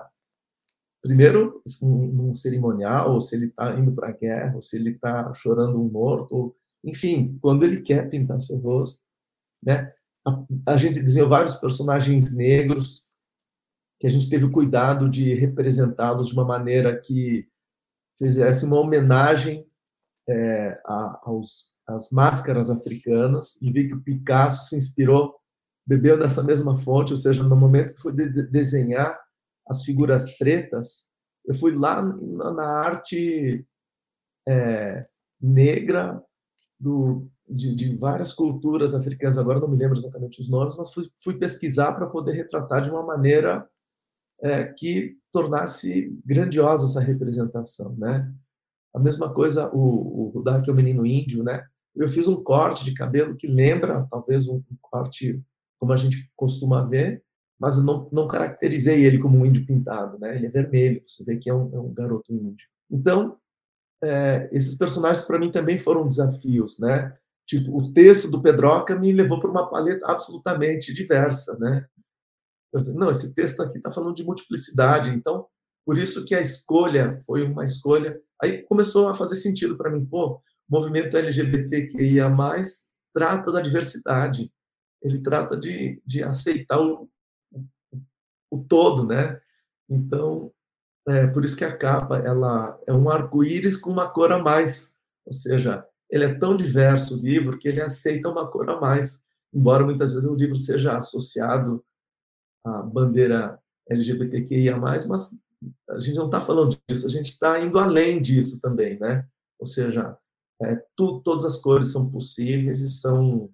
[1.02, 5.34] primeiro, num cerimonial, ou se ele está indo para a guerra, ou se ele está
[5.34, 9.06] chorando um morto, ou enfim, quando ele quer pintar seu rosto,
[9.64, 9.94] né?
[10.28, 13.14] A, a gente desenhou vários personagens negros
[14.02, 17.48] que a gente teve o cuidado de representá-los de uma maneira que
[18.20, 19.66] fizesse uma homenagem
[20.28, 21.74] é, a, aos,
[22.12, 25.36] máscaras africanas e vi que o Picasso se inspirou,
[25.86, 29.20] bebeu dessa mesma fonte, ou seja, no momento que foi de desenhar
[29.68, 31.10] as figuras pretas,
[31.46, 33.66] eu fui lá na, na arte
[34.48, 35.06] é,
[35.40, 36.22] negra
[36.80, 41.04] do, de, de, várias culturas africanas, agora não me lembro exatamente os nomes, mas fui,
[41.24, 43.68] fui pesquisar para poder retratar de uma maneira
[44.42, 48.32] é, que tornasse grandiosa essa representação, né?
[48.96, 51.64] A mesma coisa o, o Rudá, que é o menino índio, né?
[51.96, 55.42] Eu fiz um corte de cabelo que lembra, talvez, um corte
[55.80, 57.22] como a gente costuma ver,
[57.60, 60.36] mas não, não caracterizei ele como um índio pintado, né?
[60.36, 62.68] Ele é vermelho, você vê que é um, é um garoto índio.
[62.90, 63.38] Então,
[64.04, 67.16] é, esses personagens para mim também foram desafios, né?
[67.46, 71.86] Tipo, o texto do Pedroca me levou para uma paleta absolutamente diversa, né?
[72.94, 75.48] não, esse texto aqui está falando de multiplicidade, então
[75.86, 78.20] por isso que a escolha foi uma escolha.
[78.42, 82.30] Aí começou a fazer sentido para mim, pô, o movimento LGBTQIA+,
[83.14, 84.52] trata da diversidade,
[85.02, 87.10] ele trata de, de aceitar o,
[88.52, 89.40] o todo, né?
[89.90, 90.52] Então,
[91.08, 94.96] é por isso que a capa ela é um arco-íris com uma cor a mais,
[95.26, 99.24] ou seja, ele é tão diverso o livro que ele aceita uma cor a mais,
[99.54, 101.84] embora muitas vezes o livro seja associado
[102.66, 103.60] à bandeira
[103.90, 105.40] LGBTQIA+, mas
[105.90, 109.26] a gente não está falando disso, a gente está indo além disso também, né?
[109.60, 110.18] Ou seja,
[110.62, 113.50] é, tu, todas as cores são possíveis e são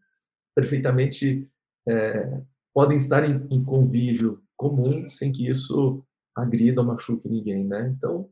[0.56, 1.50] perfeitamente
[1.88, 2.42] é,
[2.74, 6.04] podem estar em, em, convívio comum sem que isso
[6.36, 7.94] agrida ou machuque ninguém, né?
[7.98, 8.30] Então,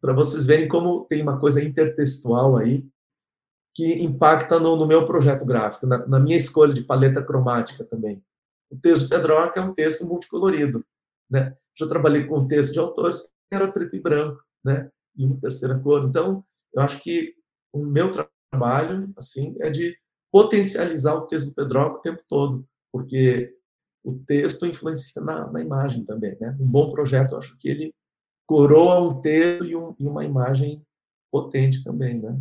[0.00, 2.84] para vocês verem como tem uma coisa intertextual aí
[3.74, 8.22] que impacta no, no meu projeto gráfico, na, na, minha escolha de paleta cromática também.
[8.70, 10.84] O texto Pedroca é um texto multicolorido,
[11.30, 11.56] né?
[11.78, 14.90] Já trabalhei com texto de autores que era preto e branco, né?
[15.16, 16.04] E uma terceira cor.
[16.04, 16.44] Então,
[16.74, 17.34] eu acho que
[17.72, 19.96] o meu trabalho, assim, é de
[20.30, 23.54] potencializar o texto do Pedroca o tempo todo, porque
[24.04, 26.56] o texto influencia na, na imagem também, né?
[26.58, 27.94] Um bom projeto, eu acho que ele
[28.46, 30.84] coroa um texto e, um, e uma imagem
[31.30, 32.38] potente também, né?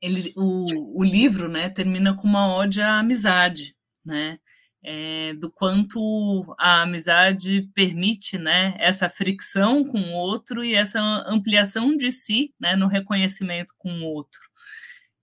[0.00, 3.74] Ele, o, o livro, né, termina com uma ode à amizade,
[4.04, 4.38] né?
[4.80, 11.96] É, do quanto a amizade permite né, essa fricção com o outro e essa ampliação
[11.96, 14.40] de si né, no reconhecimento com o outro.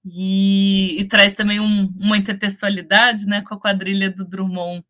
[0.06, 4.86] E, e traz também um, uma intertextualidade né, com a quadrilha do Drummond.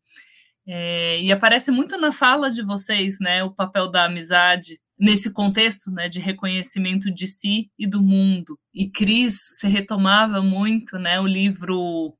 [0.66, 5.90] É, e aparece muito na fala de vocês né, o papel da amizade nesse contexto
[5.90, 8.58] né, de reconhecimento de si e do mundo.
[8.74, 12.14] E Cris se retomava muito né, o livro,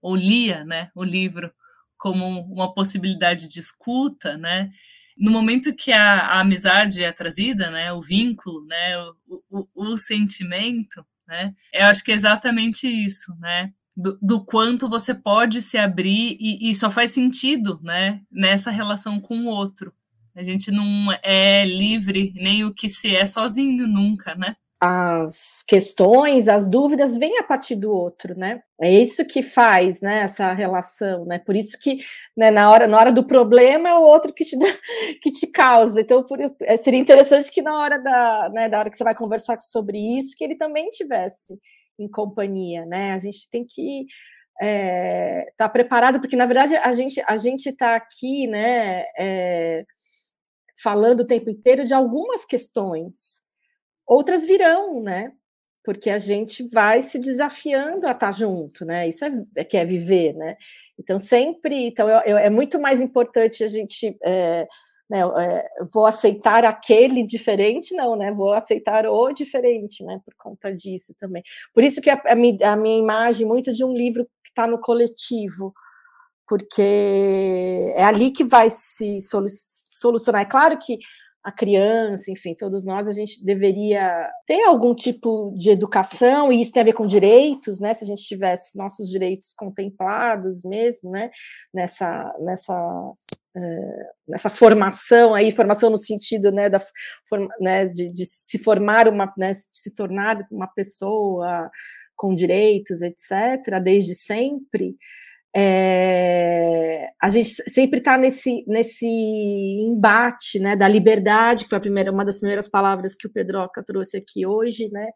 [0.00, 1.52] ou lia né, o livro
[1.98, 4.70] como uma possibilidade de escuta, né?
[5.16, 8.96] No momento que a, a amizade é trazida, né, o vínculo, né,
[9.28, 13.72] o, o, o sentimento, né, eu acho que é exatamente isso, né?
[13.96, 19.20] Do, do, quanto você pode se abrir e, e, só faz sentido, né, nessa relação
[19.20, 19.92] com o outro.
[20.36, 24.54] A gente não é livre nem o que se é sozinho nunca, né?
[24.80, 28.62] As questões, as dúvidas vêm a partir do outro, né?
[28.80, 31.40] É isso que faz, né, essa relação, né?
[31.40, 31.98] Por isso que,
[32.36, 34.66] né, na hora, na hora do problema é o outro que te dá,
[35.20, 36.00] que te causa.
[36.00, 39.16] Então, por, é, seria interessante que na hora da, né, da hora que você vai
[39.16, 41.58] conversar sobre isso, que ele também tivesse
[41.98, 43.12] em companhia, né?
[43.12, 44.06] A gente tem que
[44.60, 49.04] estar é, tá preparado, porque na verdade a gente a gente está aqui, né?
[49.18, 49.84] É,
[50.80, 53.42] falando o tempo inteiro de algumas questões,
[54.08, 55.32] outras virão, né?
[55.84, 59.06] Porque a gente vai se desafiando a estar junto, né?
[59.06, 60.56] Isso é, é que é viver, né?
[60.98, 61.86] Então, sempre.
[61.86, 64.16] Então, eu, eu, é muito mais importante a gente.
[64.24, 64.66] É,
[65.08, 68.30] né, é, vou aceitar aquele diferente, não, né?
[68.30, 70.20] Vou aceitar o diferente, né?
[70.24, 71.42] Por conta disso também.
[71.72, 74.66] Por isso que a, a, minha, a minha imagem muito de um livro que está
[74.66, 75.72] no coletivo,
[76.46, 80.42] porque é ali que vai se solucionar.
[80.42, 80.98] É claro que
[81.42, 86.72] a criança, enfim, todos nós, a gente deveria ter algum tipo de educação, e isso
[86.72, 87.94] tem a ver com direitos, né?
[87.94, 91.30] Se a gente tivesse nossos direitos contemplados mesmo, né?
[91.72, 92.76] Nessa, nessa,
[93.56, 96.80] é, nessa formação aí, formação no sentido, né, da,
[97.60, 101.70] né, de, de se formar uma, né, se tornar uma pessoa
[102.16, 104.96] com direitos, etc., desde sempre,
[105.54, 112.12] é, a gente sempre está nesse, nesse embate né, da liberdade, que foi a primeira,
[112.12, 115.08] uma das primeiras palavras que o Pedroca trouxe aqui hoje, né,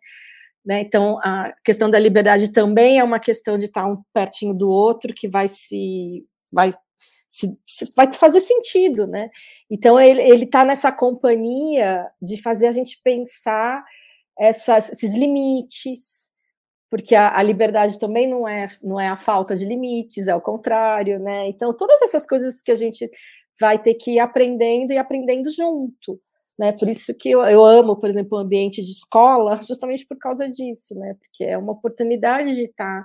[0.64, 0.80] Né?
[0.80, 5.14] Então, a questão da liberdade também é uma questão de estar um pertinho do outro
[5.14, 6.74] que vai se vai
[7.32, 7.58] se,
[7.96, 9.30] vai fazer sentido, né?
[9.70, 13.82] Então ele está nessa companhia de fazer a gente pensar
[14.38, 16.31] essas, esses limites,
[16.92, 20.42] porque a, a, liberdade também não é não é a falta de limites, é o
[20.42, 21.48] contrário, né?
[21.48, 23.10] Então todas essas coisas que a gente
[23.58, 26.20] vai ter que ir aprendendo e aprendendo junto.
[26.58, 26.70] Né?
[26.72, 30.46] Por isso que eu, eu amo, por exemplo, o ambiente de escola, justamente por causa
[30.50, 31.16] disso, né?
[31.18, 33.02] Porque é uma oportunidade de estar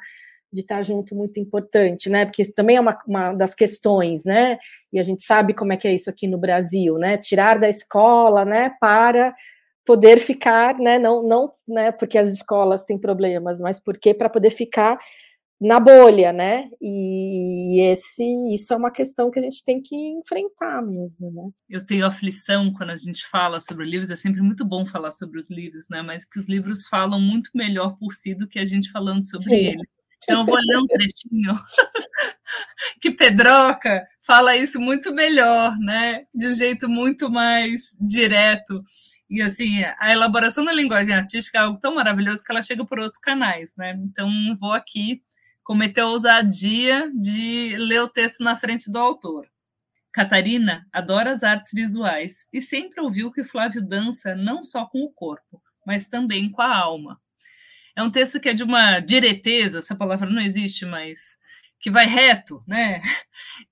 [0.52, 2.26] de estar junto muito importante, né?
[2.26, 4.58] Porque isso também é uma, uma das questões, né?
[4.92, 7.18] E a gente sabe como é que é isso aqui no Brasil, né?
[7.18, 8.76] Tirar da escola, né?
[8.82, 9.34] Para
[9.88, 11.00] poder ficar, né?
[11.00, 11.94] Não, não, né?
[11.94, 15.00] Porque as escolas têm problemas, mas porque para poder ficar
[15.60, 16.70] na bolha, né?
[16.80, 18.24] E esse,
[18.54, 21.50] isso é uma questão que a gente tem que enfrentar mesmo, né?
[21.70, 25.40] Eu tenho aflição quando a gente fala sobre livros, é sempre muito bom falar sobre
[25.40, 26.02] os livros, né?
[26.02, 29.46] Mas que os livros falam muito melhor por si do que a gente falando sobre
[29.46, 29.56] Sim.
[29.56, 29.98] eles.
[30.24, 31.54] Então eu vou ler um trechinho
[33.00, 36.26] que Pedroca fala isso muito melhor, né?
[36.36, 38.84] De um jeito muito mais direto.
[39.30, 43.00] E assim, a elaboração da linguagem artística é algo tão maravilhoso que ela chega por
[43.00, 43.92] outros canais, né?
[44.04, 45.22] Então vou aqui
[45.68, 49.50] cometeu a ousadia de ler o texto na frente do autor.
[50.14, 55.12] Catarina adora as artes visuais e sempre ouviu que Flávio dança não só com o
[55.12, 57.20] corpo, mas também com a alma.
[57.98, 61.38] É um texto que é de uma direteza, essa palavra não existe, mas
[61.80, 63.02] que vai reto, né?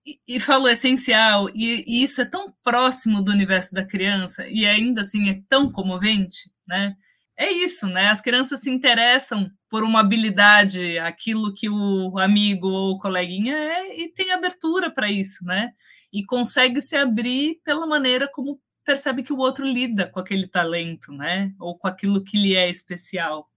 [0.05, 4.47] E, e fala o essencial, e, e, isso é tão próximo do universo da criança,
[4.47, 6.95] e ainda assim é tão comovente, né?
[7.37, 8.07] é isso, né?
[8.07, 14.09] As crianças se interessam por uma habilidade, aquilo que o amigo ou coleguinha é, e
[14.09, 15.73] tem abertura para isso, né?
[16.13, 21.11] E consegue se abrir pela maneira como percebe que o outro lida com aquele talento,
[21.11, 21.51] né?
[21.59, 23.49] Ou com aquilo que lhe é especial.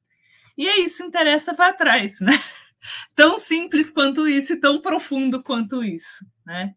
[0.57, 2.33] E é isso, interessa, vai atrás, né?
[3.15, 6.75] Tão simples quanto isso e tão profundo quanto isso, né?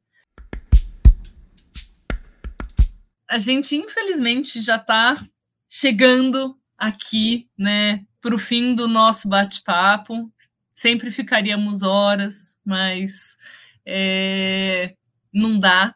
[3.29, 5.23] A gente, infelizmente, já está
[5.69, 10.31] chegando aqui, né, para o fim do nosso bate-papo.
[10.73, 13.37] Sempre ficaríamos horas, mas
[13.85, 14.95] é,
[15.31, 15.95] não dá.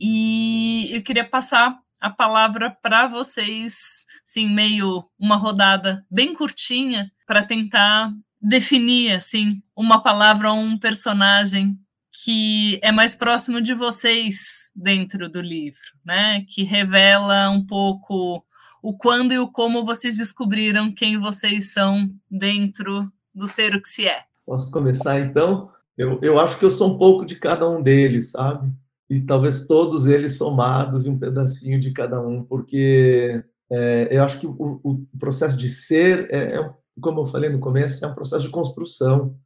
[0.00, 7.44] E eu queria passar a palavra para vocês, assim, meio uma rodada bem curtinha, para
[7.44, 8.10] tentar
[8.40, 11.78] definir, assim, uma palavra ou um personagem
[12.24, 16.44] que é mais próximo de vocês dentro do livro, né?
[16.48, 18.44] Que revela um pouco
[18.82, 23.88] o quando e o como vocês descobriram quem vocês são dentro do ser o que
[23.88, 24.22] se é.
[24.46, 25.70] Posso começar então?
[25.96, 28.72] Eu, eu acho que eu sou um pouco de cada um deles, sabe?
[29.10, 34.38] E talvez todos eles somados e um pedacinho de cada um, porque é, eu acho
[34.38, 36.70] que o, o, processo de ser, é, é,
[37.00, 39.36] como eu falei no começo, é um processo de construção.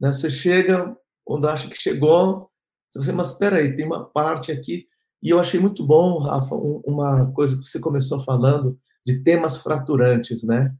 [0.00, 0.12] Né?
[0.12, 2.50] Você chega quando acha que chegou,
[2.86, 4.88] você, mas espera aí, tem uma parte aqui
[5.22, 10.42] e eu achei muito bom, Rafa, uma coisa que você começou falando de temas fraturantes,
[10.42, 10.74] né?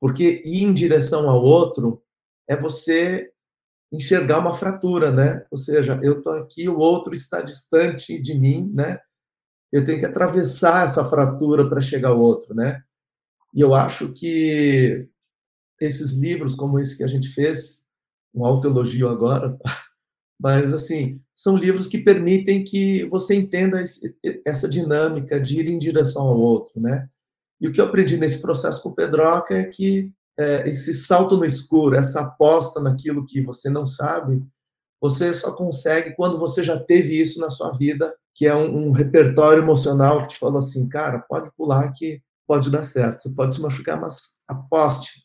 [0.00, 2.02] Porque ir em direção ao outro
[2.48, 3.30] é você
[3.92, 5.44] enxergar uma fratura, né?
[5.50, 8.98] Ou seja, eu estou aqui, o outro está distante de mim, né?
[9.72, 12.82] Eu tenho que atravessar essa fratura para chegar ao outro, né?
[13.54, 15.08] E eu acho que
[15.80, 17.84] esses livros, como esse que a gente fez,
[18.34, 19.82] um autoelogio agora, tá?
[20.40, 25.78] mas assim são livros que permitem que você entenda esse, essa dinâmica de ir em
[25.78, 27.08] direção ao outro, né?
[27.60, 31.36] E o que eu aprendi nesse processo com o Pedroca é que é, esse salto
[31.36, 34.42] no escuro, essa aposta naquilo que você não sabe,
[35.00, 38.90] você só consegue quando você já teve isso na sua vida, que é um, um
[38.90, 43.54] repertório emocional que te falou assim, cara, pode pular que pode dar certo, você pode
[43.54, 45.21] se machucar, mas aposte,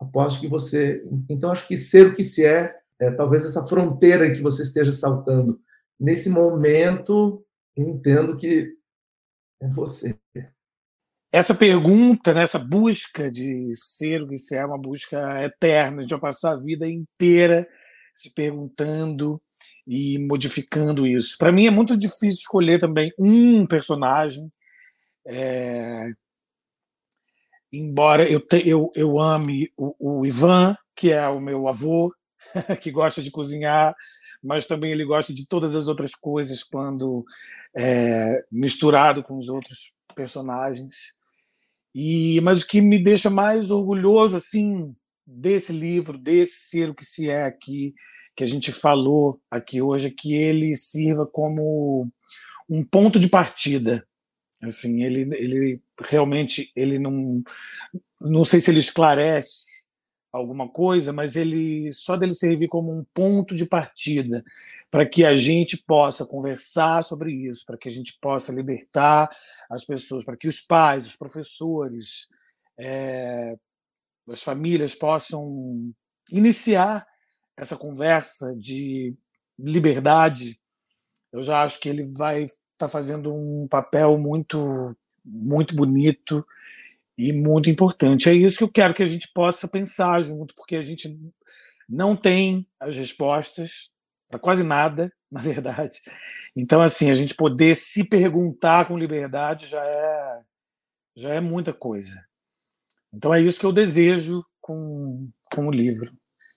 [0.00, 1.02] aposte que você.
[1.28, 4.92] Então acho que ser o que se é é, talvez essa fronteira que você esteja
[4.92, 5.60] saltando.
[5.98, 7.44] Nesse momento,
[7.76, 8.72] eu entendo que
[9.60, 10.18] é você.
[11.30, 16.18] Essa pergunta, né, essa busca de ser o que se é uma busca eterna, de
[16.18, 17.68] passar a vida inteira
[18.12, 19.40] se perguntando
[19.86, 21.36] e modificando isso.
[21.38, 24.50] Para mim é muito difícil escolher também um personagem.
[25.26, 26.10] É...
[27.72, 32.12] Embora eu, te, eu, eu ame o, o Ivan, que é o meu avô,
[32.82, 33.94] que gosta de cozinhar,
[34.42, 37.24] mas também ele gosta de todas as outras coisas quando
[37.76, 41.14] é, misturado com os outros personagens.
[41.94, 44.94] E mas o que me deixa mais orgulhoso assim
[45.26, 47.94] desse livro, desse ser o que se é aqui,
[48.34, 52.10] que a gente falou aqui hoje, é que ele sirva como
[52.68, 54.06] um ponto de partida.
[54.62, 57.42] Assim, ele, ele realmente ele não
[58.20, 59.78] não sei se ele esclarece
[60.32, 64.44] alguma coisa, mas ele só dele servir como um ponto de partida
[64.90, 69.30] para que a gente possa conversar sobre isso, para que a gente possa libertar
[69.70, 72.28] as pessoas, para que os pais, os professores,
[72.76, 73.56] é,
[74.30, 75.92] as famílias possam
[76.30, 77.06] iniciar
[77.56, 79.14] essa conversa de
[79.58, 80.60] liberdade.
[81.32, 84.94] Eu já acho que ele vai estar tá fazendo um papel muito
[85.28, 86.46] muito bonito
[87.16, 88.28] e muito importante.
[88.28, 91.08] É isso que eu quero que a gente possa pensar junto, porque a gente
[91.88, 93.90] não tem as respostas
[94.28, 96.00] para quase nada, na verdade.
[96.56, 100.40] Então, assim, a gente poder se perguntar com liberdade já é
[101.16, 102.14] já é muita coisa.
[103.12, 106.12] Então é isso que eu desejo com, com o livro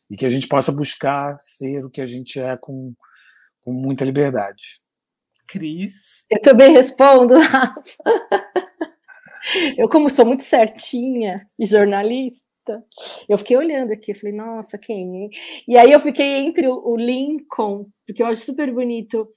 [0.07, 2.93] e que a gente possa buscar ser o que a gente é com,
[3.61, 4.81] com muita liberdade.
[5.47, 6.25] Cris.
[6.29, 7.83] Eu também respondo, Rafa.
[9.77, 12.47] Eu, como sou muito certinha e jornalista,
[13.27, 15.29] eu fiquei olhando aqui, falei, nossa, quem?
[15.67, 19.27] E aí eu fiquei entre o, Lincoln, porque eu acho super bonito,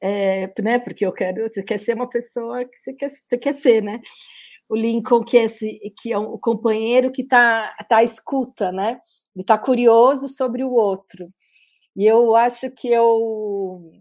[0.00, 0.78] é, né?
[0.78, 4.00] Porque eu quero, você quer ser uma pessoa que você quer, você quer ser, né?
[4.68, 9.00] O Lincoln, que é, esse, que é um companheiro que está tá à escuta, né?
[9.34, 11.32] Ele está curioso sobre o outro.
[11.96, 13.92] E eu acho que eu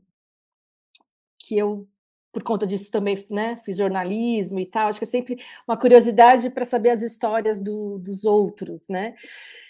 [1.39, 1.87] que eu
[2.31, 4.89] por conta disso também né, fiz jornalismo e tal.
[4.89, 9.15] Acho que é sempre uma curiosidade para saber as histórias do, dos outros, né?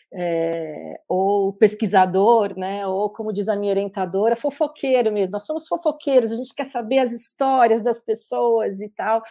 [0.10, 2.88] É, ou pesquisador, né?
[2.88, 5.34] Ou como diz a minha orientadora, fofoqueiro mesmo.
[5.34, 9.22] Nós somos fofoqueiros, a gente quer saber as histórias das pessoas e tal,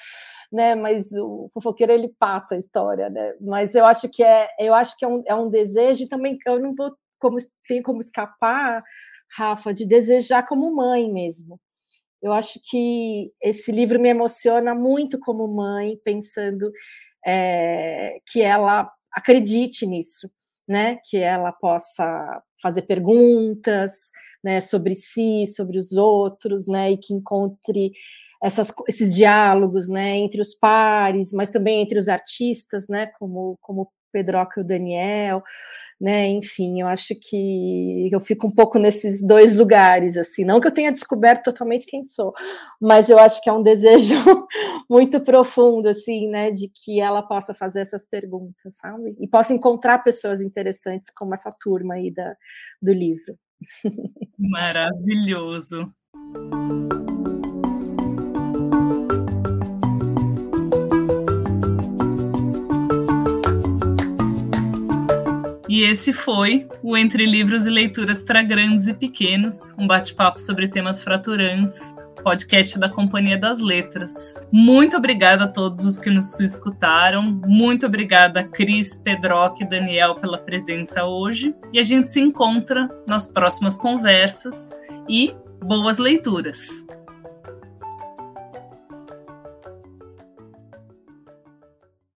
[0.52, 0.74] né?
[0.74, 3.34] Mas o fofoqueiro ele passa a história, né?
[3.40, 6.38] Mas eu acho que é, eu acho que é um, é um desejo e também
[6.46, 8.82] eu não vou como tem como escapar,
[9.30, 11.58] Rafa, de desejar como mãe mesmo
[12.22, 16.70] eu acho que esse livro me emociona muito como mãe, pensando
[17.26, 20.30] é, que ela acredite nisso,
[20.68, 20.98] né?
[21.08, 24.10] Que ela possa fazer perguntas,
[24.42, 24.60] né?
[24.60, 26.92] Sobre si, sobre os outros, né?
[26.92, 27.92] E que encontre
[28.42, 30.16] essas, esses diálogos, né?
[30.16, 33.06] Entre os pares, mas também entre os artistas, né?
[33.18, 35.42] Como como Pedroca e o Daniel,
[36.00, 36.26] né?
[36.28, 40.72] Enfim, eu acho que eu fico um pouco nesses dois lugares, assim, não que eu
[40.72, 42.32] tenha descoberto totalmente quem sou,
[42.80, 44.14] mas eu acho que é um desejo
[44.88, 49.14] muito profundo, assim, né, de que ela possa fazer essas perguntas, sabe?
[49.20, 52.34] E possa encontrar pessoas interessantes como essa turma aí da,
[52.80, 53.38] do livro.
[54.38, 55.92] Maravilhoso.
[65.68, 70.68] E esse foi o Entre Livros e Leituras para Grandes e Pequenos, um bate-papo sobre
[70.68, 74.38] temas fraturantes, podcast da Companhia das Letras.
[74.52, 77.22] Muito obrigada a todos os que nos escutaram.
[77.46, 81.54] Muito obrigada, Cris, Pedroc e Daniel, pela presença hoje.
[81.72, 84.72] E a gente se encontra nas próximas conversas
[85.08, 86.86] e boas leituras!